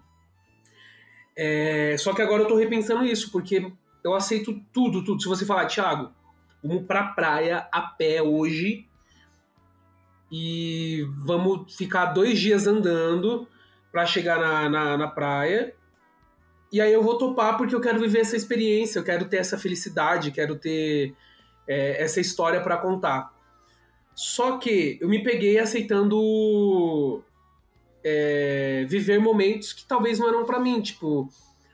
É, 1.36 1.94
só 1.96 2.12
que 2.12 2.20
agora 2.20 2.42
eu 2.42 2.48
tô 2.48 2.56
repensando 2.56 3.04
isso, 3.04 3.30
porque 3.30 3.72
eu 4.02 4.12
aceito 4.12 4.60
tudo, 4.72 5.04
tudo. 5.04 5.22
Se 5.22 5.28
você 5.28 5.46
falar, 5.46 5.66
Thiago, 5.66 6.10
vamos 6.64 6.84
pra 6.84 7.04
praia 7.04 7.68
a 7.70 7.80
pé 7.80 8.20
hoje, 8.20 8.89
e 10.30 11.06
vamos 11.24 11.74
ficar 11.74 12.06
dois 12.06 12.38
dias 12.38 12.66
andando 12.66 13.48
para 13.90 14.06
chegar 14.06 14.38
na, 14.38 14.68
na, 14.68 14.96
na, 14.96 15.08
praia. 15.08 15.74
E 16.72 16.80
aí 16.80 16.92
eu 16.92 17.02
vou 17.02 17.18
topar 17.18 17.56
porque 17.56 17.74
eu 17.74 17.80
quero 17.80 17.98
viver 17.98 18.20
essa 18.20 18.36
experiência, 18.36 18.98
eu 18.98 19.04
quero 19.04 19.24
ter 19.24 19.38
essa 19.38 19.58
felicidade, 19.58 20.30
quero 20.30 20.56
ter 20.56 21.14
é, 21.66 22.02
essa 22.02 22.20
história 22.20 22.60
para 22.60 22.76
contar. 22.76 23.34
Só 24.14 24.58
que 24.58 24.98
eu 25.00 25.08
me 25.08 25.22
peguei 25.22 25.58
aceitando 25.58 27.22
é, 28.04 28.84
viver 28.88 29.18
momentos 29.18 29.72
que 29.72 29.84
talvez 29.84 30.18
não 30.18 30.28
eram 30.28 30.44
para 30.44 30.60
mim, 30.60 30.80
tipo 30.80 31.28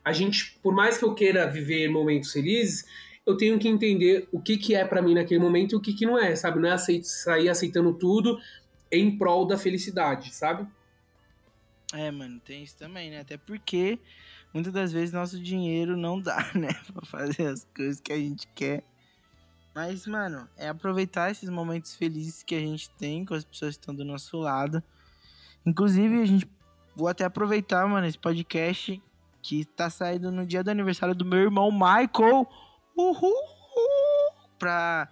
a 0.06 0.12
gente, 0.12 0.56
por 0.62 0.72
mais 0.72 0.96
que 0.96 1.04
eu 1.04 1.14
queira 1.14 1.50
viver 1.50 1.88
momentos 1.88 2.30
felizes, 2.30 2.84
eu 3.26 3.36
tenho 3.36 3.58
que 3.58 3.68
entender 3.68 4.28
o 4.30 4.40
que, 4.40 4.56
que 4.56 4.74
é 4.74 4.84
para 4.84 5.02
mim 5.02 5.14
naquele 5.14 5.40
momento 5.40 5.72
e 5.72 5.76
o 5.76 5.80
que, 5.80 5.92
que 5.92 6.06
não 6.06 6.16
é, 6.16 6.36
sabe? 6.36 6.60
Não 6.60 6.68
é 6.68 6.72
aceit 6.72 7.04
sair 7.04 7.48
aceitando 7.48 7.92
tudo 7.92 8.38
em 8.90 9.18
prol 9.18 9.44
da 9.44 9.58
felicidade, 9.58 10.32
sabe? 10.32 10.66
É, 11.92 12.10
mano, 12.10 12.40
tem 12.40 12.62
isso 12.62 12.76
também, 12.76 13.10
né? 13.10 13.20
Até 13.20 13.36
porque 13.36 13.98
muitas 14.54 14.72
das 14.72 14.92
vezes 14.92 15.12
nosso 15.12 15.40
dinheiro 15.40 15.96
não 15.96 16.20
dá, 16.20 16.50
né? 16.54 16.72
Pra 16.92 17.04
fazer 17.04 17.48
as 17.48 17.66
coisas 17.76 18.00
que 18.00 18.12
a 18.12 18.16
gente 18.16 18.46
quer. 18.54 18.84
Mas, 19.74 20.06
mano, 20.06 20.48
é 20.56 20.68
aproveitar 20.68 21.30
esses 21.30 21.50
momentos 21.50 21.94
felizes 21.96 22.42
que 22.42 22.54
a 22.54 22.60
gente 22.60 22.88
tem 22.90 23.24
com 23.24 23.34
as 23.34 23.44
pessoas 23.44 23.76
que 23.76 23.82
estão 23.82 23.94
do 23.94 24.04
nosso 24.04 24.38
lado. 24.38 24.82
Inclusive, 25.66 26.22
a 26.22 26.24
gente. 26.24 26.48
Vou 26.94 27.08
até 27.08 27.24
aproveitar, 27.24 27.86
mano, 27.86 28.06
esse 28.06 28.18
podcast 28.18 29.02
que 29.42 29.66
tá 29.66 29.90
saindo 29.90 30.32
no 30.32 30.46
dia 30.46 30.64
do 30.64 30.70
aniversário 30.70 31.14
do 31.14 31.26
meu 31.26 31.40
irmão 31.40 31.70
Michael. 31.70 32.48
Uhul! 32.96 33.34
Pra 34.58 35.08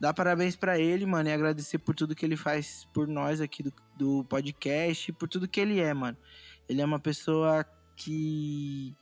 dar 0.00 0.12
parabéns 0.12 0.56
para 0.56 0.78
ele, 0.78 1.06
mano, 1.06 1.28
e 1.28 1.32
agradecer 1.32 1.78
por 1.78 1.94
tudo 1.94 2.14
que 2.14 2.24
ele 2.24 2.36
faz 2.36 2.86
por 2.92 3.08
nós 3.08 3.40
aqui 3.40 3.62
do, 3.62 3.72
do 3.96 4.24
podcast, 4.24 5.12
por 5.12 5.28
tudo 5.28 5.48
que 5.48 5.60
ele 5.60 5.80
é, 5.80 5.94
mano. 5.94 6.16
Ele 6.68 6.82
é 6.82 6.84
uma 6.84 6.98
pessoa 6.98 7.64
que 7.96 8.94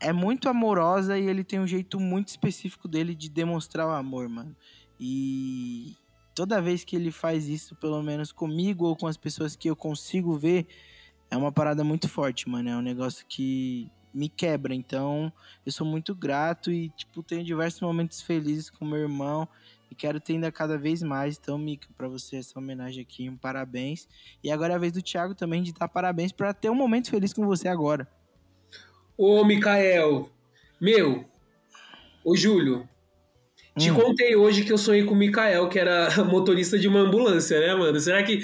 é 0.00 0.12
muito 0.12 0.48
amorosa 0.48 1.18
e 1.18 1.26
ele 1.26 1.44
tem 1.44 1.60
um 1.60 1.66
jeito 1.66 1.98
muito 1.98 2.28
específico 2.28 2.88
dele 2.88 3.14
de 3.14 3.28
demonstrar 3.28 3.86
o 3.86 3.90
amor, 3.90 4.28
mano. 4.28 4.56
E 4.98 5.96
toda 6.34 6.62
vez 6.62 6.84
que 6.84 6.96
ele 6.96 7.10
faz 7.10 7.48
isso, 7.48 7.74
pelo 7.76 8.02
menos 8.02 8.32
comigo 8.32 8.86
ou 8.86 8.96
com 8.96 9.06
as 9.06 9.16
pessoas 9.16 9.56
que 9.56 9.68
eu 9.68 9.76
consigo 9.76 10.36
ver, 10.36 10.66
é 11.30 11.36
uma 11.36 11.52
parada 11.52 11.82
muito 11.82 12.08
forte, 12.08 12.48
mano. 12.48 12.68
É 12.68 12.76
um 12.76 12.82
negócio 12.82 13.24
que 13.28 13.90
me 14.14 14.28
quebra. 14.28 14.74
Então, 14.74 15.32
eu 15.66 15.72
sou 15.72 15.86
muito 15.86 16.14
grato 16.14 16.70
e, 16.70 16.90
tipo, 16.90 17.22
tenho 17.22 17.44
diversos 17.44 17.80
momentos 17.80 18.20
felizes 18.22 18.70
com 18.70 18.84
meu 18.84 18.98
irmão 19.00 19.48
e 19.90 19.94
quero 19.94 20.20
ter 20.20 20.34
ainda 20.34 20.52
cada 20.52 20.78
vez 20.78 21.02
mais. 21.02 21.38
Então, 21.38 21.58
Mica, 21.58 21.88
para 21.96 22.08
você 22.08 22.36
essa 22.36 22.58
homenagem 22.58 23.02
aqui, 23.02 23.28
um 23.28 23.36
parabéns. 23.36 24.08
E 24.42 24.50
agora 24.50 24.72
é 24.74 24.76
a 24.76 24.78
vez 24.78 24.92
do 24.92 25.02
Thiago 25.02 25.34
também 25.34 25.62
de 25.62 25.72
dar 25.72 25.88
parabéns 25.88 26.32
para 26.32 26.54
ter 26.54 26.70
um 26.70 26.74
momento 26.74 27.10
feliz 27.10 27.32
com 27.32 27.46
você 27.46 27.68
agora. 27.68 28.08
Ô, 29.16 29.44
Mikael, 29.44 30.28
meu, 30.80 31.24
ô 32.24 32.36
Júlio, 32.36 32.88
te 33.78 33.90
Hum. 33.90 33.94
contei 33.94 34.36
hoje 34.36 34.64
que 34.64 34.72
eu 34.72 34.78
sonhei 34.78 35.04
com 35.04 35.14
o 35.14 35.16
Mikael, 35.16 35.68
que 35.68 35.78
era 35.78 36.08
motorista 36.24 36.78
de 36.78 36.88
uma 36.88 37.00
ambulância, 37.00 37.60
né, 37.60 37.74
mano? 37.74 37.98
Será 38.00 38.22
que. 38.22 38.40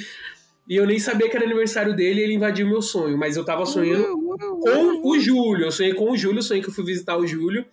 E 0.69 0.77
eu 0.77 0.87
nem 0.87 0.99
sabia 0.99 1.29
que 1.29 1.37
era 1.37 1.45
aniversário 1.47 1.95
dele 1.97 2.21
e 2.21 2.25
ele 2.25 2.35
invadiu 2.35 2.67
meu 2.69 2.83
sonho, 2.83 3.19
mas 3.19 3.37
eu 3.37 3.45
tava 3.45 3.67
sonhando 3.67 4.20
com 4.39 5.09
o 5.09 5.19
Júlio. 5.19 5.67
Eu 5.67 5.73
sonhei 5.73 5.95
com 5.95 6.11
o 6.11 6.17
Júlio, 6.17 6.43
sonhei 6.43 6.63
que 6.63 6.69
eu 6.69 6.75
fui 6.75 6.85
visitar 6.85 7.17
o 7.17 7.27
Júlio. 7.27 7.65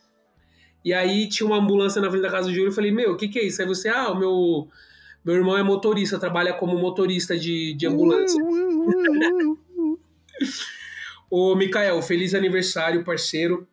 E 0.83 0.93
aí 0.93 1.27
tinha 1.27 1.45
uma 1.45 1.57
ambulância 1.57 2.01
na 2.01 2.09
frente 2.09 2.21
da 2.21 2.31
casa 2.31 2.47
do 2.47 2.53
Júlio. 2.53 2.69
Eu 2.69 2.73
falei, 2.73 2.91
meu, 2.91 3.11
o 3.11 3.17
que, 3.17 3.27
que 3.27 3.39
é 3.39 3.43
isso? 3.43 3.61
Aí 3.61 3.67
você, 3.67 3.89
ah, 3.89 4.09
o 4.11 4.17
meu, 4.17 4.67
meu 5.23 5.35
irmão 5.35 5.57
é 5.57 5.63
motorista, 5.63 6.17
trabalha 6.17 6.53
como 6.53 6.77
motorista 6.77 7.37
de, 7.37 7.73
de 7.73 7.85
ambulância. 7.85 8.41
Ô, 11.29 11.55
Mikael, 11.55 12.01
feliz 12.01 12.33
aniversário, 12.33 13.03
parceiro. 13.03 13.67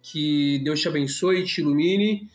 Que 0.00 0.60
Deus 0.62 0.80
te 0.80 0.86
abençoe, 0.86 1.42
te 1.42 1.60
ilumine. 1.60 2.30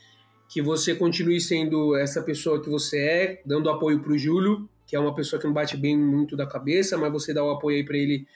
Que 0.50 0.62
você 0.62 0.94
continue 0.94 1.40
sendo 1.40 1.96
essa 1.96 2.22
pessoa 2.22 2.62
que 2.62 2.70
você 2.70 2.98
é, 3.00 3.42
dando 3.46 3.70
apoio 3.70 4.02
pro 4.02 4.18
Júlio, 4.18 4.70
que 4.86 4.94
é 4.94 5.00
uma 5.00 5.16
pessoa 5.16 5.40
que 5.40 5.48
não 5.48 5.54
bate 5.54 5.78
bem 5.78 5.98
muito 5.98 6.36
da 6.36 6.46
cabeça, 6.46 6.98
mas 6.98 7.10
você 7.14 7.34
dá 7.34 7.42
o 7.42 7.52
apoio 7.52 7.78
aí 7.78 7.86
pra 7.86 7.98
ele 7.98 8.28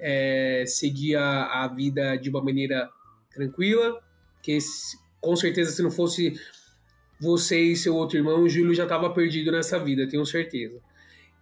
é, 0.00 0.64
seguir 0.66 1.16
a, 1.16 1.64
a 1.64 1.68
vida 1.68 2.16
de 2.16 2.30
uma 2.30 2.42
maneira 2.42 2.88
tranquila. 3.32 4.00
Que 4.42 4.58
com 5.20 5.36
certeza, 5.36 5.70
se 5.70 5.82
não 5.82 5.90
fosse 5.90 6.34
você 7.20 7.60
e 7.60 7.76
seu 7.76 7.94
outro 7.94 8.16
irmão, 8.16 8.42
o 8.42 8.48
Júlio 8.48 8.74
já 8.74 8.84
estava 8.84 9.10
perdido 9.10 9.52
nessa 9.52 9.78
vida, 9.78 10.08
tenho 10.08 10.24
certeza. 10.24 10.80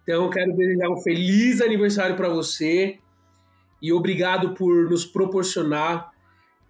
Então, 0.03 0.29
quero 0.29 0.55
desejar 0.55 0.89
um 0.89 0.97
feliz 0.97 1.61
aniversário 1.61 2.15
para 2.15 2.27
você 2.27 2.99
e 3.81 3.93
obrigado 3.93 4.53
por 4.53 4.89
nos 4.89 5.05
proporcionar 5.05 6.11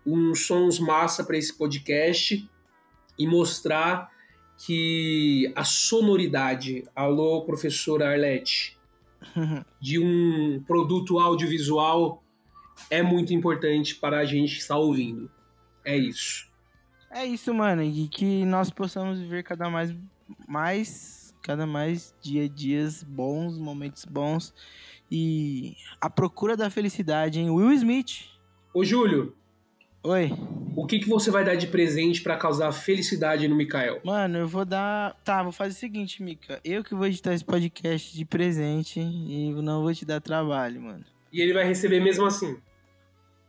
uns 0.06 0.46
sons 0.46 0.80
massa 0.80 1.24
para 1.24 1.38
esse 1.38 1.58
podcast 1.58 2.48
e 3.18 3.28
mostrar 3.28 4.12
que 4.66 5.52
a 5.56 5.64
sonoridade, 5.64 6.84
alô, 6.96 7.44
professora 7.46 8.10
Arlete, 8.10 8.79
de 9.80 10.00
um 10.00 10.64
produto 10.66 11.20
audiovisual 11.20 12.24
é 12.90 13.02
muito 13.02 13.34
importante 13.34 13.96
para 13.96 14.20
a 14.20 14.26
gente 14.26 14.58
estar 14.58 14.78
ouvindo. 14.78 15.30
É 15.84 15.98
isso. 15.98 16.48
É 17.12 17.26
isso, 17.26 17.54
mano, 17.54 17.82
e 17.82 18.08
que 18.08 18.46
nós 18.46 18.70
possamos 18.70 19.20
viver 19.20 19.44
cada 19.44 19.70
mais, 19.70 19.96
mais, 20.48 21.36
cada 21.42 21.66
mais 21.66 22.14
dia 22.22 22.48
dias 22.48 23.04
bons, 23.04 23.58
momentos 23.58 24.06
bons 24.06 24.54
e 25.12 25.76
a 26.00 26.10
procura 26.10 26.56
da 26.56 26.70
felicidade, 26.70 27.40
hein? 27.40 27.50
Will 27.50 27.72
Smith. 27.72 28.30
Ô, 28.74 28.84
Júlio, 28.84 29.36
Oi. 30.02 30.32
o 30.76 30.86
que, 30.86 31.00
que 31.00 31.10
você 31.10 31.30
vai 31.30 31.44
dar 31.44 31.56
de 31.56 31.68
presente 31.68 32.22
para 32.22 32.38
causar 32.38 32.72
felicidade 32.72 33.48
no 33.48 33.56
Mikael? 33.56 34.00
Mano, 34.04 34.38
eu 34.38 34.48
vou 34.48 34.64
dar. 34.64 35.14
Tá, 35.26 35.44
vou 35.44 35.52
fazer 35.52 35.72
o 35.72 35.78
seguinte, 35.78 36.24
Mika. 36.24 36.60
Eu 36.64 36.84
que 36.84 36.96
vou 36.96 37.06
editar 37.06 37.34
esse 37.34 37.44
podcast 37.44 38.16
de 38.16 38.24
presente 38.24 39.00
e 39.00 39.52
não 39.62 39.82
vou 39.82 39.94
te 39.94 40.06
dar 40.06 40.22
trabalho, 40.22 40.82
mano. 40.82 41.04
E 41.34 41.42
ele 41.42 41.54
vai 41.54 41.66
receber 41.66 42.00
mesmo 42.00 42.26
assim. 42.26 42.58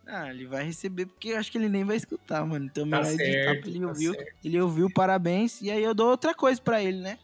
Ah, 0.06 0.28
ele 0.28 0.44
vai 0.44 0.64
receber 0.64 1.06
porque 1.06 1.28
eu 1.28 1.38
acho 1.38 1.52
que 1.52 1.56
ele 1.56 1.68
nem 1.68 1.84
vai 1.84 1.96
escutar, 1.96 2.44
mano. 2.44 2.64
Então, 2.66 2.88
Tá 2.88 2.98
melhor 2.98 3.12
editar 3.12 3.24
certo, 3.24 3.68
ele 3.68 3.80
tá 3.80 3.86
ouviu. 3.86 4.14
Ele 4.44 4.60
ouviu, 4.60 4.90
parabéns. 4.92 5.62
E 5.62 5.70
aí 5.70 5.82
eu 5.84 5.94
dou 5.94 6.10
outra 6.10 6.34
coisa 6.34 6.60
pra 6.60 6.82
ele, 6.82 6.98
né? 6.98 7.16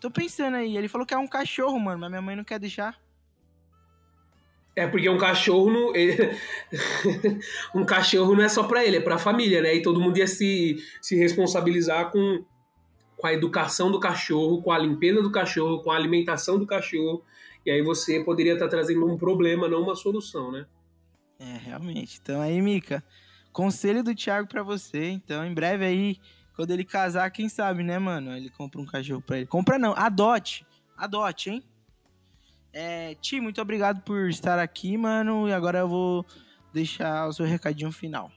Tô 0.00 0.10
pensando 0.10 0.56
aí. 0.56 0.76
Ele 0.76 0.88
falou 0.88 1.06
que 1.06 1.14
é 1.14 1.18
um 1.18 1.28
cachorro, 1.28 1.78
mano, 1.78 2.00
mas 2.00 2.10
minha 2.10 2.20
mãe 2.20 2.34
não 2.34 2.42
quer 2.42 2.58
deixar. 2.58 2.98
É 4.76 4.86
porque 4.86 5.08
um 5.08 5.18
cachorro 5.18 5.70
não. 5.70 5.92
um 7.80 7.84
cachorro 7.84 8.34
não 8.34 8.42
é 8.42 8.48
só 8.48 8.64
para 8.64 8.84
ele, 8.84 8.96
é 8.96 9.00
para 9.00 9.14
a 9.14 9.18
família, 9.18 9.62
né? 9.62 9.74
E 9.74 9.82
todo 9.82 10.00
mundo 10.00 10.18
ia 10.18 10.26
se, 10.26 10.76
se 11.00 11.16
responsabilizar 11.16 12.10
com, 12.10 12.44
com 13.16 13.26
a 13.26 13.32
educação 13.32 13.90
do 13.90 14.00
cachorro, 14.00 14.62
com 14.62 14.72
a 14.72 14.78
limpeza 14.78 15.22
do 15.22 15.30
cachorro, 15.30 15.80
com 15.80 15.92
a 15.92 15.96
alimentação 15.96 16.58
do 16.58 16.66
cachorro. 16.66 17.22
E 17.64 17.70
aí 17.70 17.82
você 17.82 18.22
poderia 18.24 18.54
estar 18.54 18.68
trazendo 18.68 19.06
um 19.06 19.16
problema, 19.16 19.68
não 19.68 19.82
uma 19.82 19.94
solução, 19.94 20.50
né? 20.50 20.66
É, 21.38 21.56
realmente. 21.56 22.18
Então 22.20 22.40
aí, 22.40 22.60
Mica, 22.60 23.02
conselho 23.52 24.02
do 24.02 24.14
Thiago 24.14 24.48
pra 24.48 24.62
você. 24.62 25.08
Então, 25.08 25.46
em 25.46 25.54
breve 25.54 25.84
aí, 25.84 26.18
quando 26.56 26.72
ele 26.72 26.84
casar, 26.84 27.30
quem 27.30 27.48
sabe, 27.48 27.82
né, 27.82 27.98
mano? 27.98 28.36
Ele 28.36 28.50
compra 28.50 28.80
um 28.80 28.86
cachorro 28.86 29.22
pra 29.22 29.38
ele. 29.38 29.46
Compra 29.46 29.78
não, 29.78 29.94
adote. 29.96 30.66
Adote, 30.96 31.50
hein? 31.50 31.64
É, 32.74 33.14
Ti, 33.20 33.40
muito 33.40 33.62
obrigado 33.62 34.02
por 34.02 34.28
estar 34.28 34.58
aqui, 34.58 34.98
mano. 34.98 35.48
E 35.48 35.52
agora 35.52 35.78
eu 35.78 35.88
vou 35.88 36.26
deixar 36.72 37.28
o 37.28 37.32
seu 37.32 37.46
recadinho 37.46 37.92
final. 37.92 38.32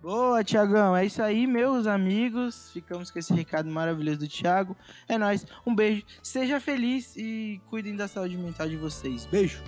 Boa, 0.00 0.42
Tiagão. 0.42 0.96
É 0.96 1.04
isso 1.04 1.22
aí, 1.22 1.46
meus 1.46 1.86
amigos. 1.86 2.70
Ficamos 2.72 3.10
com 3.10 3.18
esse 3.18 3.34
recado 3.34 3.68
maravilhoso 3.68 4.20
do 4.20 4.28
Thiago. 4.28 4.74
É 5.06 5.18
nóis. 5.18 5.44
Um 5.66 5.74
beijo. 5.74 6.02
Seja 6.22 6.58
feliz 6.58 7.14
e 7.14 7.60
cuidem 7.68 7.94
da 7.94 8.08
saúde 8.08 8.38
mental 8.38 8.68
de 8.68 8.76
vocês. 8.76 9.26
Beijo. 9.26 9.62